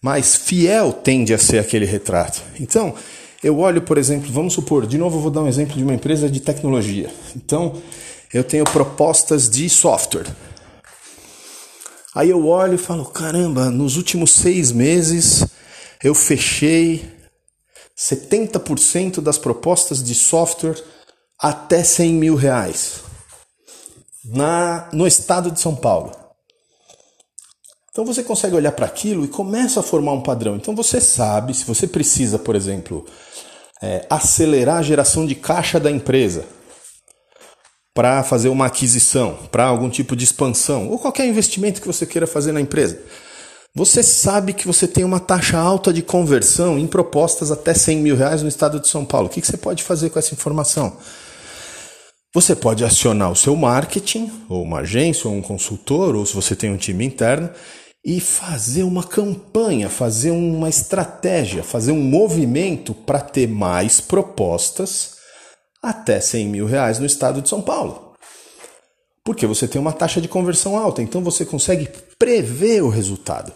mais 0.00 0.36
fiel 0.36 0.92
tende 0.92 1.34
a 1.34 1.38
ser 1.38 1.58
aquele 1.58 1.84
retrato. 1.84 2.40
Então, 2.60 2.94
eu 3.42 3.58
olho, 3.58 3.82
por 3.82 3.98
exemplo, 3.98 4.32
vamos 4.32 4.54
supor, 4.54 4.86
de 4.86 4.96
novo 4.96 5.18
eu 5.18 5.22
vou 5.22 5.30
dar 5.30 5.42
um 5.42 5.48
exemplo 5.48 5.76
de 5.76 5.82
uma 5.82 5.94
empresa 5.94 6.30
de 6.30 6.40
tecnologia. 6.40 7.10
Então, 7.34 7.74
eu 8.32 8.44
tenho 8.44 8.64
propostas 8.64 9.50
de 9.50 9.68
software. 9.68 10.26
Aí 12.16 12.30
eu 12.30 12.46
olho 12.46 12.76
e 12.76 12.78
falo: 12.78 13.04
caramba, 13.04 13.70
nos 13.70 13.98
últimos 13.98 14.32
seis 14.32 14.72
meses 14.72 15.44
eu 16.02 16.14
fechei 16.14 17.14
70% 17.94 19.20
das 19.20 19.36
propostas 19.36 20.02
de 20.02 20.14
software 20.14 20.82
até 21.38 21.84
100 21.84 22.14
mil 22.14 22.34
reais 22.34 23.00
na, 24.24 24.88
no 24.94 25.06
estado 25.06 25.50
de 25.50 25.60
São 25.60 25.76
Paulo. 25.76 26.10
Então 27.90 28.06
você 28.06 28.22
consegue 28.22 28.56
olhar 28.56 28.72
para 28.72 28.86
aquilo 28.86 29.24
e 29.26 29.28
começa 29.28 29.80
a 29.80 29.82
formar 29.82 30.12
um 30.12 30.22
padrão. 30.22 30.56
Então 30.56 30.74
você 30.74 31.02
sabe, 31.02 31.52
se 31.52 31.64
você 31.64 31.86
precisa, 31.86 32.38
por 32.38 32.56
exemplo, 32.56 33.04
é, 33.82 34.06
acelerar 34.08 34.78
a 34.78 34.82
geração 34.82 35.26
de 35.26 35.34
caixa 35.34 35.78
da 35.78 35.90
empresa, 35.90 36.46
para 37.96 38.22
fazer 38.22 38.50
uma 38.50 38.66
aquisição, 38.66 39.38
para 39.50 39.64
algum 39.64 39.88
tipo 39.88 40.14
de 40.14 40.22
expansão, 40.22 40.90
ou 40.90 40.98
qualquer 40.98 41.26
investimento 41.26 41.80
que 41.80 41.86
você 41.86 42.04
queira 42.04 42.26
fazer 42.26 42.52
na 42.52 42.60
empresa. 42.60 43.00
Você 43.74 44.02
sabe 44.02 44.52
que 44.52 44.66
você 44.66 44.86
tem 44.86 45.02
uma 45.02 45.18
taxa 45.18 45.56
alta 45.56 45.94
de 45.94 46.02
conversão 46.02 46.78
em 46.78 46.86
propostas 46.86 47.50
até 47.50 47.72
100 47.72 47.96
mil 47.96 48.14
reais 48.14 48.42
no 48.42 48.48
estado 48.50 48.78
de 48.78 48.86
São 48.86 49.02
Paulo. 49.02 49.28
O 49.28 49.30
que 49.30 49.40
você 49.40 49.56
pode 49.56 49.82
fazer 49.82 50.10
com 50.10 50.18
essa 50.18 50.34
informação? 50.34 50.98
Você 52.34 52.54
pode 52.54 52.84
acionar 52.84 53.32
o 53.32 53.36
seu 53.36 53.56
marketing, 53.56 54.30
ou 54.46 54.62
uma 54.62 54.80
agência, 54.80 55.26
ou 55.26 55.34
um 55.34 55.40
consultor, 55.40 56.14
ou 56.14 56.26
se 56.26 56.34
você 56.34 56.54
tem 56.54 56.70
um 56.70 56.76
time 56.76 57.06
interno, 57.06 57.48
e 58.04 58.20
fazer 58.20 58.82
uma 58.82 59.04
campanha, 59.04 59.88
fazer 59.88 60.32
uma 60.32 60.68
estratégia, 60.68 61.62
fazer 61.62 61.92
um 61.92 62.02
movimento 62.02 62.92
para 62.92 63.20
ter 63.20 63.48
mais 63.48 64.02
propostas 64.02 65.15
até 65.86 66.18
100 66.20 66.48
mil 66.48 66.66
reais 66.66 66.98
no 66.98 67.06
estado 67.06 67.40
de 67.40 67.48
São 67.48 67.62
Paulo. 67.62 68.12
Porque 69.24 69.46
você 69.46 69.68
tem 69.68 69.80
uma 69.80 69.92
taxa 69.92 70.20
de 70.20 70.26
conversão 70.26 70.76
alta, 70.76 71.00
então 71.00 71.22
você 71.22 71.44
consegue 71.44 71.88
prever 72.18 72.82
o 72.82 72.88
resultado. 72.88 73.52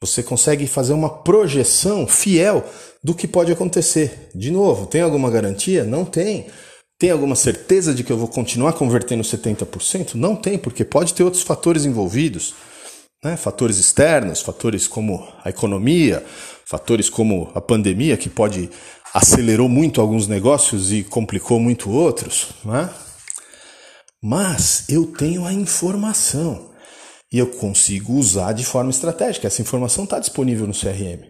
Você 0.00 0.24
consegue 0.24 0.66
fazer 0.66 0.92
uma 0.92 1.08
projeção 1.08 2.04
fiel 2.04 2.64
do 3.02 3.14
que 3.14 3.28
pode 3.28 3.52
acontecer. 3.52 4.28
De 4.34 4.50
novo, 4.50 4.86
tem 4.86 5.02
alguma 5.02 5.30
garantia? 5.30 5.84
Não 5.84 6.04
tem. 6.04 6.46
Tem 6.98 7.10
alguma 7.12 7.36
certeza 7.36 7.94
de 7.94 8.02
que 8.02 8.10
eu 8.10 8.18
vou 8.18 8.28
continuar 8.28 8.72
convertendo 8.72 9.22
70%? 9.22 10.14
Não 10.14 10.34
tem, 10.34 10.58
porque 10.58 10.84
pode 10.84 11.14
ter 11.14 11.22
outros 11.22 11.44
fatores 11.44 11.84
envolvidos. 11.84 12.54
Né? 13.24 13.36
Fatores 13.36 13.78
externos, 13.78 14.40
fatores 14.40 14.88
como 14.88 15.24
a 15.44 15.50
economia, 15.50 16.24
fatores 16.64 17.08
como 17.08 17.52
a 17.54 17.60
pandemia, 17.60 18.16
que 18.16 18.28
pode 18.28 18.68
acelerou 19.12 19.68
muito 19.68 20.00
alguns 20.00 20.26
negócios 20.26 20.90
e 20.92 21.02
complicou 21.02 21.60
muito 21.60 21.90
outros, 21.90 22.48
né? 22.64 22.88
mas 24.22 24.84
eu 24.88 25.06
tenho 25.06 25.44
a 25.44 25.52
informação 25.52 26.70
e 27.30 27.38
eu 27.38 27.46
consigo 27.46 28.14
usar 28.14 28.52
de 28.52 28.64
forma 28.64 28.90
estratégica. 28.90 29.46
Essa 29.46 29.62
informação 29.62 30.04
está 30.04 30.18
disponível 30.18 30.66
no 30.66 30.72
CRM. 30.72 31.24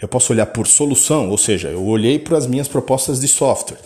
Eu 0.00 0.08
posso 0.08 0.32
olhar 0.32 0.46
por 0.46 0.66
solução, 0.66 1.30
ou 1.30 1.38
seja, 1.38 1.68
eu 1.68 1.84
olhei 1.84 2.18
para 2.18 2.36
as 2.36 2.46
minhas 2.46 2.68
propostas 2.68 3.20
de 3.20 3.28
software. 3.28 3.78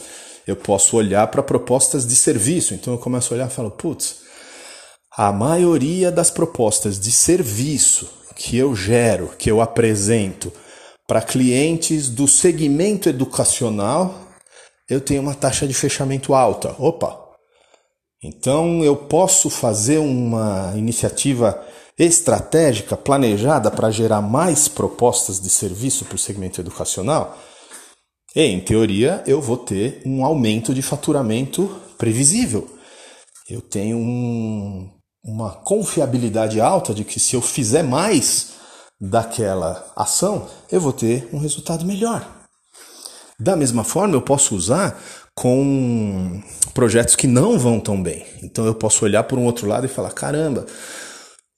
Eu 0.47 0.57
posso 0.57 0.97
olhar 0.97 1.27
para 1.29 1.43
propostas 1.43 2.07
de 2.07 2.17
serviço. 2.17 2.75
Então 2.75 2.95
eu 2.95 2.99
começo 2.99 3.33
a 3.33 3.37
olhar 3.37 3.49
e 3.49 3.53
falo, 3.53 3.71
putz, 3.71 4.17
a 5.17 5.31
maioria 5.31 6.11
das 6.11 6.31
propostas 6.31 6.99
de 6.99 7.13
serviço 7.13 8.09
que 8.35 8.57
eu 8.57 8.75
gero, 8.75 9.33
que 9.39 9.51
eu 9.51 9.61
apresento, 9.61 10.53
para 11.09 11.23
clientes 11.23 12.11
do 12.11 12.29
segmento 12.29 13.09
educacional, 13.09 14.29
eu 14.87 15.01
tenho 15.01 15.23
uma 15.23 15.35
taxa 15.35 15.67
de 15.67 15.73
fechamento 15.73 16.35
alta. 16.35 16.77
Opa! 16.79 17.19
Então 18.23 18.85
eu 18.85 18.95
posso 18.95 19.49
fazer 19.49 19.99
uma 19.99 20.75
iniciativa 20.77 21.65
estratégica 21.99 22.95
planejada 22.95 23.71
para 23.71 23.91
gerar 23.91 24.21
mais 24.21 24.69
propostas 24.69 25.41
de 25.41 25.49
serviço 25.49 26.05
para 26.05 26.17
o 26.17 26.19
segmento 26.19 26.61
educacional? 26.61 27.39
E, 28.37 28.43
em 28.43 28.61
teoria, 28.61 29.23
eu 29.27 29.41
vou 29.41 29.57
ter 29.57 30.03
um 30.05 30.25
aumento 30.25 30.75
de 30.75 30.83
faturamento 30.83 31.75
previsível. 31.97 32.69
Eu 33.49 33.63
tenho 33.63 33.97
um, 33.97 34.91
uma 35.25 35.53
confiabilidade 35.53 36.61
alta 36.61 36.93
de 36.93 37.03
que 37.03 37.19
se 37.19 37.35
eu 37.35 37.41
fizer 37.41 37.83
mais, 37.83 38.58
daquela 39.01 39.91
ação, 39.97 40.49
eu 40.71 40.81
vou 40.81 40.93
ter 40.93 41.29
um 41.33 41.39
resultado 41.39 41.85
melhor. 41.85 42.27
Da 43.39 43.55
mesma 43.55 43.85
forma, 43.85 44.15
eu 44.15 44.23
posso 44.23 44.57
usar 44.57 45.01
com 45.35 46.43
projetos 46.75 47.15
que 47.15 47.29
não 47.29 47.59
vão 47.59 47.79
tão 47.79 48.03
bem. 48.03 48.27
Então 48.43 48.67
eu 48.67 48.75
posso 48.75 49.05
olhar 49.05 49.23
por 49.23 49.39
um 49.39 49.45
outro 49.45 49.69
lado 49.69 49.87
e 49.87 49.89
falar: 49.89 50.11
caramba, 50.11 50.67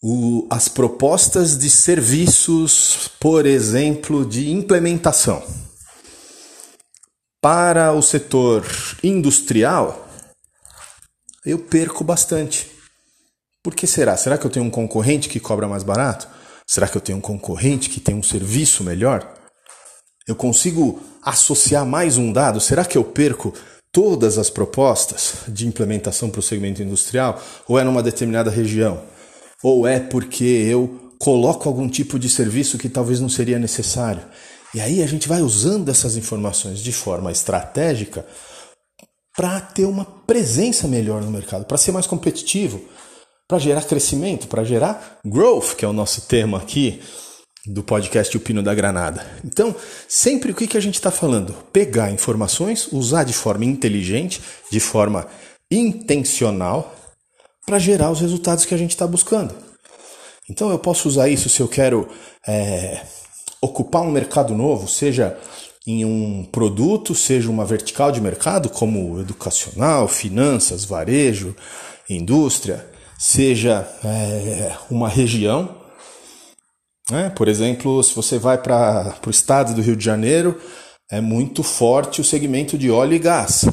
o, 0.02 0.46
as 0.50 0.68
propostas 0.68 1.58
de 1.58 1.70
serviços, 1.70 3.08
por 3.18 3.46
exemplo, 3.46 4.26
de 4.26 4.50
implementação 4.50 5.42
para 7.40 7.92
o 7.92 8.02
setor 8.02 8.66
industrial, 9.02 10.06
eu 11.44 11.58
perco 11.58 12.04
bastante. 12.04 12.70
Por 13.62 13.74
que 13.74 13.86
será? 13.86 14.16
Será 14.16 14.36
que 14.36 14.46
eu 14.46 14.50
tenho 14.50 14.66
um 14.66 14.70
concorrente 14.70 15.28
que 15.28 15.40
cobra 15.40 15.66
mais 15.66 15.82
barato? 15.82 16.28
Será 16.70 16.86
que 16.86 16.96
eu 16.96 17.00
tenho 17.00 17.18
um 17.18 17.20
concorrente 17.20 17.90
que 17.90 17.98
tem 17.98 18.14
um 18.14 18.22
serviço 18.22 18.84
melhor? 18.84 19.34
Eu 20.24 20.36
consigo 20.36 21.00
associar 21.20 21.84
mais 21.84 22.16
um 22.16 22.32
dado? 22.32 22.60
Será 22.60 22.84
que 22.84 22.96
eu 22.96 23.02
perco 23.02 23.52
todas 23.90 24.38
as 24.38 24.48
propostas 24.48 25.38
de 25.48 25.66
implementação 25.66 26.30
para 26.30 26.38
o 26.38 26.42
segmento 26.42 26.80
industrial? 26.80 27.42
Ou 27.66 27.76
é 27.76 27.82
numa 27.82 28.04
determinada 28.04 28.52
região? 28.52 29.02
Ou 29.64 29.84
é 29.84 29.98
porque 29.98 30.44
eu 30.44 31.12
coloco 31.18 31.68
algum 31.68 31.88
tipo 31.88 32.20
de 32.20 32.30
serviço 32.30 32.78
que 32.78 32.88
talvez 32.88 33.18
não 33.18 33.28
seria 33.28 33.58
necessário? 33.58 34.22
E 34.72 34.80
aí 34.80 35.02
a 35.02 35.08
gente 35.08 35.26
vai 35.26 35.42
usando 35.42 35.88
essas 35.88 36.16
informações 36.16 36.78
de 36.78 36.92
forma 36.92 37.32
estratégica 37.32 38.24
para 39.36 39.60
ter 39.60 39.86
uma 39.86 40.04
presença 40.04 40.86
melhor 40.86 41.20
no 41.20 41.32
mercado, 41.32 41.64
para 41.64 41.76
ser 41.76 41.90
mais 41.90 42.06
competitivo, 42.06 42.80
para 43.50 43.58
gerar 43.58 43.82
crescimento, 43.82 44.46
para 44.46 44.62
gerar 44.62 45.18
growth, 45.24 45.74
que 45.74 45.84
é 45.84 45.88
o 45.88 45.92
nosso 45.92 46.20
tema 46.20 46.56
aqui 46.56 47.00
do 47.66 47.82
podcast 47.82 48.36
O 48.36 48.40
Pino 48.40 48.62
da 48.62 48.72
Granada. 48.72 49.26
Então, 49.44 49.74
sempre 50.06 50.52
o 50.52 50.54
que, 50.54 50.68
que 50.68 50.76
a 50.76 50.80
gente 50.80 50.94
está 50.94 51.10
falando? 51.10 51.52
Pegar 51.72 52.12
informações, 52.12 52.86
usar 52.92 53.24
de 53.24 53.32
forma 53.32 53.64
inteligente, 53.64 54.40
de 54.70 54.78
forma 54.78 55.26
intencional, 55.68 56.94
para 57.66 57.80
gerar 57.80 58.12
os 58.12 58.20
resultados 58.20 58.64
que 58.64 58.72
a 58.72 58.78
gente 58.78 58.90
está 58.90 59.04
buscando. 59.04 59.52
Então, 60.48 60.70
eu 60.70 60.78
posso 60.78 61.08
usar 61.08 61.28
isso 61.28 61.48
se 61.48 61.58
eu 61.58 61.66
quero 61.66 62.08
é, 62.46 63.02
ocupar 63.60 64.02
um 64.02 64.12
mercado 64.12 64.54
novo, 64.54 64.86
seja 64.86 65.36
em 65.84 66.04
um 66.04 66.44
produto, 66.44 67.16
seja 67.16 67.50
uma 67.50 67.64
vertical 67.64 68.12
de 68.12 68.20
mercado, 68.20 68.68
como 68.68 69.18
educacional, 69.18 70.06
finanças, 70.06 70.84
varejo, 70.84 71.56
indústria, 72.08 72.89
seja 73.20 73.86
é, 74.02 74.74
uma 74.90 75.06
região. 75.06 75.76
Né? 77.10 77.28
Por 77.28 77.48
exemplo, 77.48 78.02
se 78.02 78.14
você 78.14 78.38
vai 78.38 78.56
para 78.56 79.14
o 79.26 79.30
estado 79.30 79.74
do 79.74 79.82
Rio 79.82 79.94
de 79.94 80.02
Janeiro, 80.02 80.58
é 81.10 81.20
muito 81.20 81.62
forte 81.62 82.22
o 82.22 82.24
segmento 82.24 82.78
de 82.78 82.90
óleo 82.90 83.14
e 83.14 83.18
gás. 83.18 83.66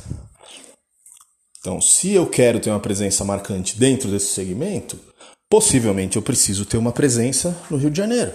Então, 1.60 1.80
se 1.80 2.12
eu 2.12 2.28
quero 2.28 2.60
ter 2.60 2.70
uma 2.70 2.80
presença 2.80 3.24
marcante 3.24 3.80
dentro 3.80 4.12
desse 4.12 4.34
segmento, 4.34 5.00
possivelmente 5.50 6.18
eu 6.18 6.22
preciso 6.22 6.66
ter 6.66 6.78
uma 6.78 6.92
presença 6.92 7.58
no 7.70 7.78
Rio 7.78 7.90
de 7.90 7.98
Janeiro. 7.98 8.34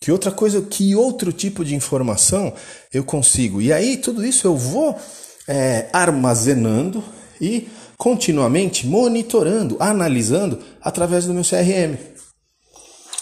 Que 0.00 0.10
outra 0.10 0.30
coisa, 0.30 0.62
que 0.62 0.94
outro 0.94 1.32
tipo 1.32 1.64
de 1.64 1.74
informação 1.74 2.54
eu 2.92 3.04
consigo? 3.04 3.60
E 3.60 3.72
aí 3.72 3.98
tudo 3.98 4.24
isso 4.24 4.46
eu 4.46 4.56
vou 4.56 4.98
é, 5.46 5.88
armazenando 5.92 7.04
e 7.40 7.68
continuamente 7.96 8.86
monitorando, 8.86 9.76
analisando 9.80 10.58
através 10.80 11.26
do 11.26 11.34
meu 11.34 11.42
CRM. 11.42 11.96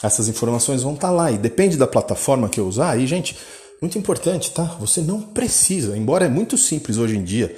Essas 0.03 0.29
informações 0.29 0.83
vão 0.83 0.95
estar 0.95 1.09
tá 1.09 1.15
lá 1.15 1.33
e 1.33 1.39
depende 1.39 1.77
da 1.77 1.87
plataforma 1.87 2.49
que 2.49 2.61
eu 2.61 2.67
usar. 2.67 2.91
Aí, 2.91 3.07
gente, 3.07 3.37
muito 3.81 3.99
importante, 3.99 4.51
tá? 4.51 4.65
Você 4.81 5.01
não 5.01 5.21
precisa, 5.21 5.97
embora 5.97 6.27
é 6.27 6.29
muito 6.29 6.59
simples 6.59 6.99
hoje 6.99 7.17
em 7.17 7.25
dia. 7.25 7.57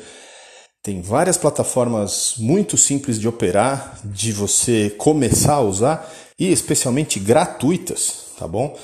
Tem 0.83 1.03
várias 1.03 1.37
plataformas 1.37 2.35
muito 2.39 2.77
simples 2.77 3.19
de 3.19 3.27
operar, 3.27 3.99
de 4.05 4.33
você 4.33 4.91
começar 4.91 5.55
a 5.55 5.61
usar 5.61 6.13
e 6.39 6.53
especialmente 6.53 7.19
gratuitas, 7.19 8.27
tá 8.39 8.47
bom? 8.47 8.77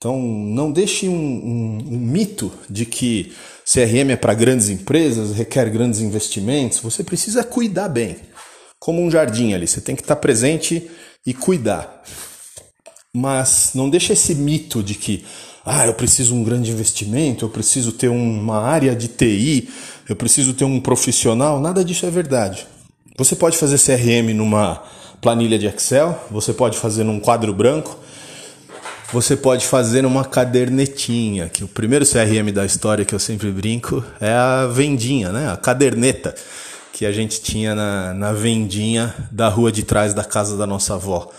Então, 0.00 0.18
não 0.18 0.72
deixe 0.72 1.10
um, 1.10 1.12
um, 1.12 1.78
um 1.92 1.98
mito 1.98 2.50
de 2.70 2.86
que 2.86 3.34
CRM 3.70 4.12
é 4.12 4.16
para 4.16 4.32
grandes 4.32 4.70
empresas, 4.70 5.36
requer 5.36 5.68
grandes 5.68 6.00
investimentos. 6.00 6.78
Você 6.78 7.04
precisa 7.04 7.44
cuidar 7.44 7.90
bem, 7.90 8.16
como 8.78 9.02
um 9.02 9.10
jardim 9.10 9.52
ali. 9.52 9.68
Você 9.68 9.78
tem 9.78 9.94
que 9.94 10.00
estar 10.00 10.16
presente 10.16 10.90
e 11.26 11.34
cuidar. 11.34 12.02
Mas 13.14 13.72
não 13.74 13.90
deixe 13.90 14.14
esse 14.14 14.34
mito 14.34 14.82
de 14.82 14.94
que 14.94 15.22
ah, 15.66 15.86
eu 15.86 15.92
preciso 15.92 16.34
um 16.34 16.42
grande 16.42 16.70
investimento, 16.70 17.44
eu 17.44 17.50
preciso 17.50 17.92
ter 17.92 18.08
uma 18.08 18.62
área 18.62 18.96
de 18.96 19.06
TI, 19.06 19.68
eu 20.08 20.16
preciso 20.16 20.54
ter 20.54 20.64
um 20.64 20.80
profissional. 20.80 21.60
Nada 21.60 21.84
disso 21.84 22.06
é 22.06 22.10
verdade. 22.10 22.66
Você 23.18 23.36
pode 23.36 23.58
fazer 23.58 23.78
CRM 23.78 24.32
numa 24.34 24.82
planilha 25.20 25.58
de 25.58 25.66
Excel, 25.66 26.18
você 26.30 26.54
pode 26.54 26.78
fazer 26.78 27.04
num 27.04 27.20
quadro 27.20 27.52
branco, 27.52 27.98
você 29.12 29.36
pode 29.36 29.66
fazer 29.66 30.06
uma 30.06 30.24
cadernetinha, 30.24 31.48
que 31.48 31.64
o 31.64 31.68
primeiro 31.68 32.06
CRM 32.06 32.52
da 32.52 32.64
história 32.64 33.04
que 33.04 33.14
eu 33.14 33.18
sempre 33.18 33.50
brinco 33.50 34.04
é 34.20 34.32
a 34.32 34.66
vendinha, 34.66 35.32
né? 35.32 35.50
A 35.50 35.56
caderneta 35.56 36.34
que 36.92 37.04
a 37.04 37.12
gente 37.12 37.40
tinha 37.40 37.74
na, 37.74 38.14
na 38.14 38.32
vendinha 38.32 39.14
da 39.30 39.48
rua 39.48 39.72
de 39.72 39.82
trás 39.82 40.14
da 40.14 40.24
casa 40.24 40.56
da 40.56 40.66
nossa 40.66 40.94
avó, 40.94 41.30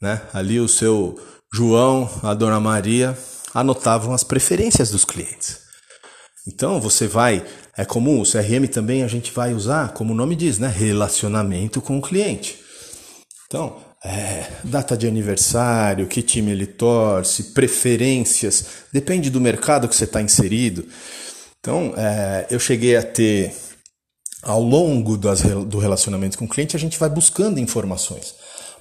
né? 0.00 0.20
Ali 0.32 0.58
o 0.58 0.68
seu 0.68 1.18
João, 1.54 2.10
a 2.22 2.34
dona 2.34 2.58
Maria 2.58 3.16
anotavam 3.54 4.12
as 4.12 4.24
preferências 4.24 4.90
dos 4.90 5.04
clientes. 5.04 5.60
Então 6.46 6.80
você 6.80 7.06
vai, 7.06 7.44
é 7.76 7.84
comum, 7.84 8.20
o 8.20 8.24
CRM 8.24 8.66
também 8.66 9.02
a 9.04 9.08
gente 9.08 9.32
vai 9.32 9.54
usar, 9.54 9.92
como 9.92 10.12
o 10.12 10.16
nome 10.16 10.34
diz, 10.34 10.58
né? 10.58 10.68
Relacionamento 10.68 11.80
com 11.80 11.98
o 11.98 12.02
cliente. 12.02 12.58
Então, 13.46 13.76
é, 14.06 14.46
data 14.62 14.96
de 14.96 15.06
aniversário, 15.06 16.06
que 16.06 16.22
time 16.22 16.52
ele 16.52 16.66
torce, 16.66 17.42
preferências, 17.44 18.66
depende 18.92 19.30
do 19.30 19.40
mercado 19.40 19.88
que 19.88 19.96
você 19.96 20.04
está 20.04 20.22
inserido. 20.22 20.84
Então, 21.60 21.92
é, 21.96 22.46
eu 22.48 22.60
cheguei 22.60 22.96
a 22.96 23.02
ter, 23.02 23.52
ao 24.42 24.62
longo 24.62 25.16
das, 25.16 25.42
do 25.42 25.78
relacionamento 25.78 26.38
com 26.38 26.44
o 26.44 26.48
cliente, 26.48 26.76
a 26.76 26.78
gente 26.78 26.98
vai 26.98 27.08
buscando 27.08 27.58
informações. 27.58 28.34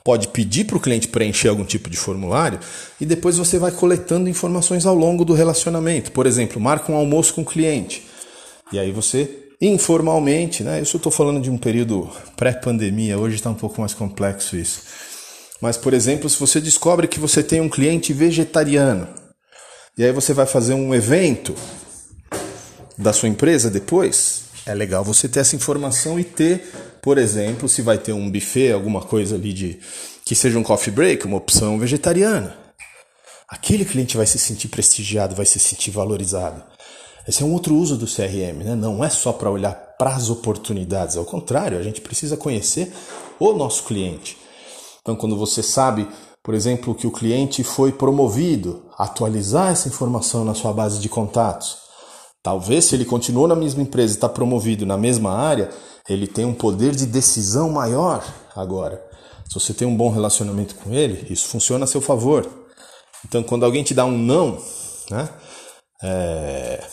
Pode 0.03 0.27
pedir 0.27 0.65
para 0.65 0.77
o 0.77 0.79
cliente 0.79 1.07
preencher 1.07 1.47
algum 1.47 1.65
tipo 1.65 1.89
de 1.89 1.97
formulário 1.97 2.59
e 3.01 3.05
depois 3.07 3.37
você 3.39 3.57
vai 3.57 3.71
coletando 3.71 4.29
informações 4.29 4.85
ao 4.85 4.93
longo 4.93 5.25
do 5.25 5.33
relacionamento. 5.33 6.11
Por 6.11 6.27
exemplo, 6.27 6.61
marca 6.61 6.91
um 6.91 6.95
almoço 6.95 7.33
com 7.33 7.41
o 7.41 7.45
cliente. 7.45 8.05
E 8.71 8.77
aí 8.77 8.91
você 8.91 9.27
informalmente, 9.59 10.63
né? 10.63 10.79
Isso 10.81 10.97
eu 10.97 10.99
estou 10.99 11.11
falando 11.11 11.41
de 11.41 11.49
um 11.49 11.57
período 11.57 12.07
pré-pandemia, 12.35 13.17
hoje 13.17 13.35
está 13.35 13.49
um 13.49 13.55
pouco 13.55 13.81
mais 13.81 13.95
complexo 13.95 14.55
isso. 14.55 14.83
Mas, 15.61 15.77
por 15.77 15.93
exemplo, 15.93 16.29
se 16.29 16.39
você 16.39 16.59
descobre 16.59 17.07
que 17.07 17.19
você 17.19 17.41
tem 17.41 17.61
um 17.61 17.69
cliente 17.69 18.13
vegetariano, 18.13 19.07
e 19.97 20.03
aí 20.03 20.11
você 20.11 20.33
vai 20.33 20.45
fazer 20.45 20.73
um 20.73 20.93
evento 20.93 21.55
da 22.97 23.13
sua 23.13 23.29
empresa 23.29 23.69
depois, 23.69 24.43
é 24.65 24.73
legal 24.73 25.03
você 25.03 25.29
ter 25.29 25.39
essa 25.39 25.55
informação 25.55 26.19
e 26.19 26.23
ter, 26.23 26.69
por 27.01 27.17
exemplo, 27.17 27.69
se 27.69 27.81
vai 27.81 27.97
ter 27.97 28.11
um 28.11 28.29
buffet, 28.29 28.71
alguma 28.71 29.01
coisa 29.01 29.35
ali 29.35 29.53
de 29.53 29.79
que 30.25 30.35
seja 30.35 30.57
um 30.57 30.63
coffee 30.63 30.91
break, 30.91 31.25
uma 31.25 31.37
opção 31.37 31.77
vegetariana. 31.77 32.57
Aquele 33.47 33.85
cliente 33.85 34.17
vai 34.17 34.25
se 34.25 34.39
sentir 34.39 34.69
prestigiado, 34.69 35.35
vai 35.35 35.45
se 35.45 35.59
sentir 35.59 35.91
valorizado. 35.91 36.63
Esse 37.27 37.43
é 37.43 37.45
um 37.45 37.53
outro 37.53 37.75
uso 37.75 37.95
do 37.95 38.05
CRM, 38.05 38.63
né? 38.63 38.75
não 38.75 39.03
é 39.03 39.09
só 39.09 39.31
para 39.31 39.49
olhar 39.49 39.73
para 39.97 40.15
as 40.15 40.29
oportunidades, 40.29 41.15
ao 41.15 41.25
contrário, 41.25 41.77
a 41.77 41.83
gente 41.83 42.01
precisa 42.01 42.35
conhecer 42.35 42.91
o 43.39 43.53
nosso 43.53 43.83
cliente. 43.83 44.37
Então, 45.05 45.15
quando 45.15 45.37
você 45.37 45.61
sabe, 45.61 46.07
por 46.41 46.55
exemplo, 46.55 46.95
que 46.95 47.05
o 47.05 47.11
cliente 47.11 47.63
foi 47.63 47.91
promovido, 47.91 48.89
atualizar 48.97 49.71
essa 49.71 49.87
informação 49.87 50.43
na 50.43 50.55
sua 50.55 50.73
base 50.73 50.97
de 50.97 51.07
contatos. 51.07 51.77
Talvez, 52.41 52.85
se 52.85 52.95
ele 52.95 53.05
continuou 53.05 53.47
na 53.47 53.55
mesma 53.55 53.83
empresa 53.83 54.13
e 54.13 54.17
está 54.17 54.27
promovido 54.27 54.83
na 54.83 54.97
mesma 54.97 55.31
área, 55.31 55.69
ele 56.09 56.25
tem 56.25 56.43
um 56.43 56.55
poder 56.55 56.95
de 56.95 57.05
decisão 57.05 57.69
maior 57.69 58.23
agora. 58.55 58.99
Se 59.47 59.53
você 59.53 59.75
tem 59.75 59.87
um 59.87 59.95
bom 59.95 60.09
relacionamento 60.09 60.73
com 60.73 60.91
ele, 60.91 61.31
isso 61.31 61.47
funciona 61.49 61.83
a 61.83 61.87
seu 61.87 62.01
favor. 62.01 62.49
Então, 63.27 63.43
quando 63.43 63.63
alguém 63.63 63.83
te 63.83 63.93
dá 63.93 64.05
um 64.05 64.17
não, 64.17 64.57
né, 65.11 65.29
é, 66.03 66.83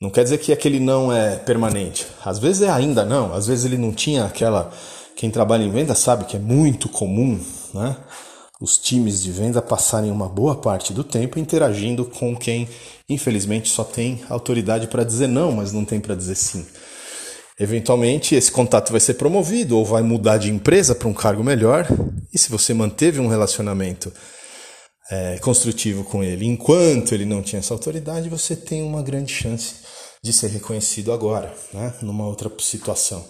não 0.00 0.08
quer 0.08 0.22
dizer 0.22 0.38
que 0.38 0.50
aquele 0.50 0.80
não 0.80 1.12
é 1.12 1.36
permanente. 1.36 2.06
Às 2.24 2.38
vezes 2.38 2.62
é 2.62 2.70
ainda 2.70 3.04
não, 3.04 3.34
às 3.34 3.46
vezes 3.46 3.66
ele 3.66 3.76
não 3.76 3.92
tinha 3.92 4.24
aquela. 4.24 4.72
Quem 5.18 5.32
trabalha 5.32 5.64
em 5.64 5.70
venda 5.70 5.96
sabe 5.96 6.26
que 6.26 6.36
é 6.36 6.38
muito 6.38 6.88
comum, 6.88 7.40
né? 7.74 7.96
Os 8.60 8.78
times 8.78 9.20
de 9.20 9.32
venda 9.32 9.60
passarem 9.60 10.12
uma 10.12 10.28
boa 10.28 10.54
parte 10.54 10.92
do 10.92 11.02
tempo 11.02 11.40
interagindo 11.40 12.04
com 12.04 12.36
quem, 12.36 12.68
infelizmente, 13.08 13.68
só 13.68 13.82
tem 13.82 14.20
autoridade 14.30 14.86
para 14.86 15.02
dizer 15.02 15.26
não, 15.26 15.50
mas 15.50 15.72
não 15.72 15.84
tem 15.84 15.98
para 15.98 16.14
dizer 16.14 16.36
sim. 16.36 16.64
Eventualmente, 17.58 18.36
esse 18.36 18.52
contato 18.52 18.92
vai 18.92 19.00
ser 19.00 19.14
promovido 19.14 19.76
ou 19.76 19.84
vai 19.84 20.02
mudar 20.02 20.38
de 20.38 20.52
empresa 20.52 20.94
para 20.94 21.08
um 21.08 21.12
cargo 21.12 21.42
melhor. 21.42 21.88
E 22.32 22.38
se 22.38 22.48
você 22.48 22.72
manteve 22.72 23.18
um 23.18 23.26
relacionamento 23.26 24.12
é, 25.10 25.36
construtivo 25.38 26.04
com 26.04 26.22
ele 26.22 26.46
enquanto 26.46 27.12
ele 27.12 27.24
não 27.24 27.42
tinha 27.42 27.58
essa 27.58 27.74
autoridade, 27.74 28.28
você 28.28 28.54
tem 28.54 28.84
uma 28.84 29.02
grande 29.02 29.34
chance 29.34 29.74
de 30.22 30.32
ser 30.32 30.50
reconhecido 30.50 31.12
agora, 31.12 31.52
né? 31.74 31.92
numa 32.02 32.24
outra 32.24 32.48
situação. 32.60 33.24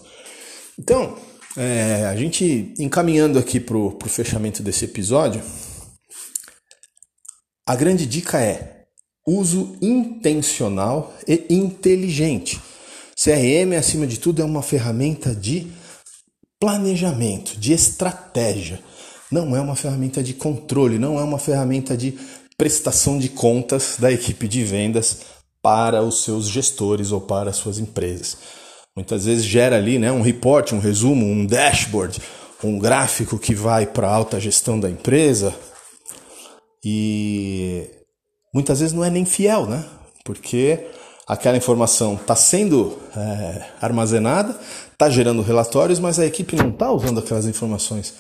Então, 0.79 1.17
é, 1.57 2.07
a 2.07 2.17
gente 2.17 2.75
encaminhando 2.79 3.39
aqui 3.39 3.59
para 3.59 3.77
o 3.77 3.99
fechamento 4.09 4.63
desse 4.63 4.85
episódio, 4.85 5.43
a 7.67 7.77
grande 7.77 8.07
dica 8.07 8.41
é 8.41 8.85
uso 9.27 9.77
intencional 9.83 11.15
e 11.27 11.45
inteligente. 11.51 12.61
CRM, 13.15 13.77
acima 13.77 14.07
de 14.07 14.19
tudo, 14.19 14.41
é 14.41 14.45
uma 14.45 14.63
ferramenta 14.63 15.35
de 15.35 15.67
planejamento, 16.59 17.59
de 17.59 17.73
estratégia. 17.73 18.81
Não 19.31 19.55
é 19.55 19.61
uma 19.61 19.77
ferramenta 19.77 20.23
de 20.23 20.33
controle, 20.33 20.99
não 20.99 21.19
é 21.19 21.23
uma 21.23 21.39
ferramenta 21.39 21.97
de 21.97 22.19
prestação 22.57 23.19
de 23.19 23.29
contas 23.29 23.97
da 23.99 24.11
equipe 24.11 24.49
de 24.49 24.65
vendas 24.65 25.19
para 25.61 26.03
os 26.03 26.25
seus 26.25 26.49
gestores 26.49 27.13
ou 27.13 27.21
para 27.21 27.51
as 27.51 27.57
suas 27.57 27.79
empresas. 27.79 28.39
Muitas 28.99 29.27
vezes 29.27 29.45
gera 29.45 29.77
ali 29.77 29.97
né, 29.97 30.11
um 30.11 30.23
report, 30.23 30.73
um 30.73 30.81
resumo, 30.81 31.25
um 31.25 31.47
dashboard, 31.47 32.21
um 32.65 32.81
gráfico 32.81 33.39
que 33.39 33.55
vai 33.55 33.87
para 33.87 34.09
a 34.09 34.13
alta 34.13 34.41
gestão 34.41 34.81
da 34.81 34.91
empresa 34.91 35.55
e 36.85 37.89
muitas 38.53 38.81
vezes 38.81 38.93
não 38.93 39.05
é 39.05 39.09
nem 39.09 39.25
fiel, 39.25 39.67
né? 39.67 39.85
Porque 40.25 40.85
aquela 41.29 41.57
informação 41.57 42.15
está 42.15 42.35
sendo 42.35 42.99
é, 43.17 43.67
armazenada, 43.81 44.59
está 44.91 45.09
gerando 45.09 45.43
relatórios, 45.43 46.01
mas 46.01 46.19
a 46.19 46.27
equipe 46.27 46.57
não 46.57 46.71
está 46.71 46.91
usando 46.91 47.21
aquelas 47.21 47.47
informações 47.47 48.15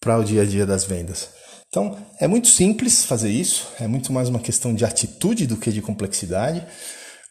para 0.00 0.16
o 0.16 0.22
dia 0.22 0.42
a 0.42 0.46
dia 0.46 0.64
das 0.64 0.84
vendas. 0.84 1.28
Então, 1.66 1.98
é 2.20 2.28
muito 2.28 2.46
simples 2.46 3.04
fazer 3.04 3.30
isso, 3.30 3.66
é 3.80 3.88
muito 3.88 4.12
mais 4.12 4.28
uma 4.28 4.38
questão 4.38 4.72
de 4.76 4.84
atitude 4.84 5.48
do 5.48 5.56
que 5.56 5.72
de 5.72 5.82
complexidade 5.82 6.64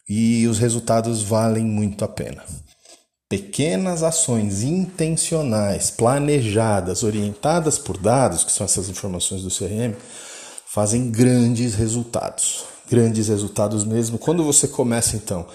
e 0.06 0.46
os 0.46 0.58
resultados 0.58 1.22
valem 1.22 1.64
muito 1.64 2.04
a 2.04 2.08
pena. 2.08 2.44
Pequenas 3.30 4.02
ações 4.02 4.64
intencionais, 4.64 5.88
planejadas, 5.88 7.04
orientadas 7.04 7.78
por 7.78 7.96
dados, 7.96 8.42
que 8.42 8.50
são 8.50 8.64
essas 8.64 8.88
informações 8.88 9.42
do 9.42 9.48
CRM, 9.48 9.94
fazem 10.66 11.12
grandes 11.12 11.76
resultados. 11.76 12.64
grandes 12.90 13.28
resultados 13.28 13.84
mesmo. 13.84 14.18
Quando 14.18 14.42
você 14.42 14.66
começa 14.66 15.14
então 15.14 15.46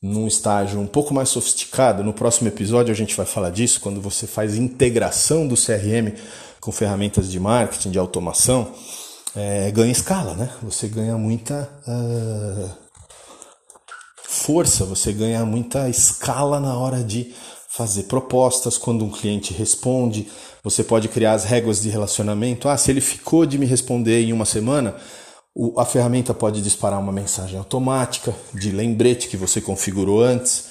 num 0.00 0.28
estágio 0.28 0.78
um 0.78 0.86
pouco 0.86 1.12
mais 1.12 1.28
sofisticado, 1.30 2.04
no 2.04 2.12
próximo 2.12 2.46
episódio 2.46 2.92
a 2.92 2.96
gente 2.96 3.16
vai 3.16 3.26
falar 3.26 3.50
disso, 3.50 3.80
quando 3.80 4.00
você 4.00 4.24
faz 4.24 4.54
integração 4.56 5.48
do 5.48 5.56
CRM 5.56 6.14
com 6.60 6.70
ferramentas 6.70 7.28
de 7.28 7.40
marketing, 7.40 7.90
de 7.90 7.98
automação, 7.98 8.72
é, 9.34 9.68
ganha 9.72 9.90
escala, 9.90 10.34
né? 10.34 10.48
Você 10.62 10.86
ganha 10.86 11.18
muita 11.18 11.68
uh, 11.88 12.89
força, 14.30 14.84
você 14.84 15.12
ganha 15.12 15.44
muita 15.44 15.88
escala 15.88 16.60
na 16.60 16.78
hora 16.78 17.02
de 17.02 17.34
fazer 17.68 18.04
propostas, 18.04 18.78
quando 18.78 19.04
um 19.04 19.10
cliente 19.10 19.52
responde, 19.52 20.28
você 20.62 20.84
pode 20.84 21.08
criar 21.08 21.32
as 21.32 21.44
regras 21.44 21.82
de 21.82 21.88
relacionamento. 21.88 22.68
Ah, 22.68 22.76
se 22.76 22.92
ele 22.92 23.00
ficou 23.00 23.44
de 23.44 23.58
me 23.58 23.66
responder 23.66 24.22
em 24.22 24.32
uma 24.32 24.44
semana, 24.44 24.94
a 25.76 25.84
ferramenta 25.84 26.32
pode 26.32 26.62
disparar 26.62 27.00
uma 27.00 27.10
mensagem 27.10 27.58
automática 27.58 28.32
de 28.54 28.70
lembrete 28.70 29.26
que 29.26 29.36
você 29.36 29.60
configurou 29.60 30.22
antes. 30.22 30.66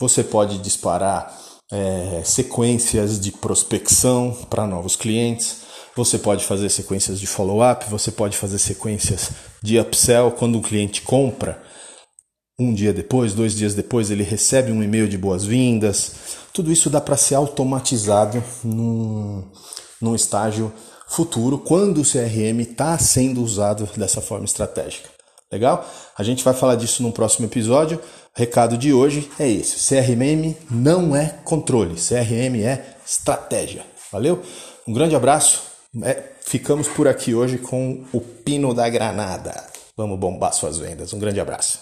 Você 0.00 0.24
pode 0.24 0.58
disparar 0.58 1.38
é, 1.70 2.20
sequências 2.24 3.20
de 3.20 3.30
prospecção 3.30 4.36
para 4.50 4.66
novos 4.66 4.96
clientes. 4.96 5.58
Você 5.96 6.18
pode 6.18 6.44
fazer 6.44 6.68
sequências 6.68 7.20
de 7.20 7.28
follow-up. 7.28 7.88
Você 7.88 8.10
pode 8.10 8.36
fazer 8.36 8.58
sequências 8.58 9.30
de 9.62 9.78
upsell 9.78 10.32
quando 10.32 10.58
o 10.58 10.62
cliente 10.62 11.00
compra. 11.02 11.62
Um 12.58 12.72
dia 12.72 12.92
depois, 12.92 13.34
dois 13.34 13.54
dias 13.54 13.74
depois, 13.74 14.10
ele 14.10 14.22
recebe 14.22 14.70
um 14.70 14.82
e-mail 14.82 15.08
de 15.08 15.18
boas-vindas. 15.18 16.12
Tudo 16.52 16.70
isso 16.70 16.88
dá 16.88 17.00
para 17.00 17.16
ser 17.16 17.34
automatizado 17.34 18.42
num, 18.62 19.42
num 20.00 20.14
estágio 20.14 20.72
futuro 21.08 21.58
quando 21.58 22.00
o 22.00 22.04
CRM 22.04 22.60
está 22.60 22.96
sendo 22.96 23.42
usado 23.42 23.88
dessa 23.96 24.20
forma 24.20 24.44
estratégica. 24.44 25.08
Legal? 25.50 25.84
A 26.16 26.22
gente 26.22 26.44
vai 26.44 26.54
falar 26.54 26.76
disso 26.76 27.02
no 27.02 27.12
próximo 27.12 27.46
episódio. 27.46 28.00
Recado 28.32 28.78
de 28.78 28.92
hoje 28.92 29.28
é 29.38 29.48
esse: 29.48 29.88
CRM 29.88 30.54
não 30.70 31.14
é 31.14 31.26
controle, 31.44 31.94
CRM 31.96 32.62
é 32.64 32.96
estratégia. 33.04 33.84
Valeu? 34.12 34.42
Um 34.86 34.92
grande 34.92 35.16
abraço. 35.16 35.62
É, 36.02 36.22
ficamos 36.40 36.86
por 36.86 37.08
aqui 37.08 37.34
hoje 37.34 37.58
com 37.58 38.04
o 38.12 38.20
Pino 38.20 38.72
da 38.72 38.88
Granada. 38.88 39.64
Vamos 39.96 40.18
bombar 40.18 40.52
suas 40.52 40.78
vendas. 40.78 41.12
Um 41.12 41.18
grande 41.18 41.40
abraço. 41.40 41.80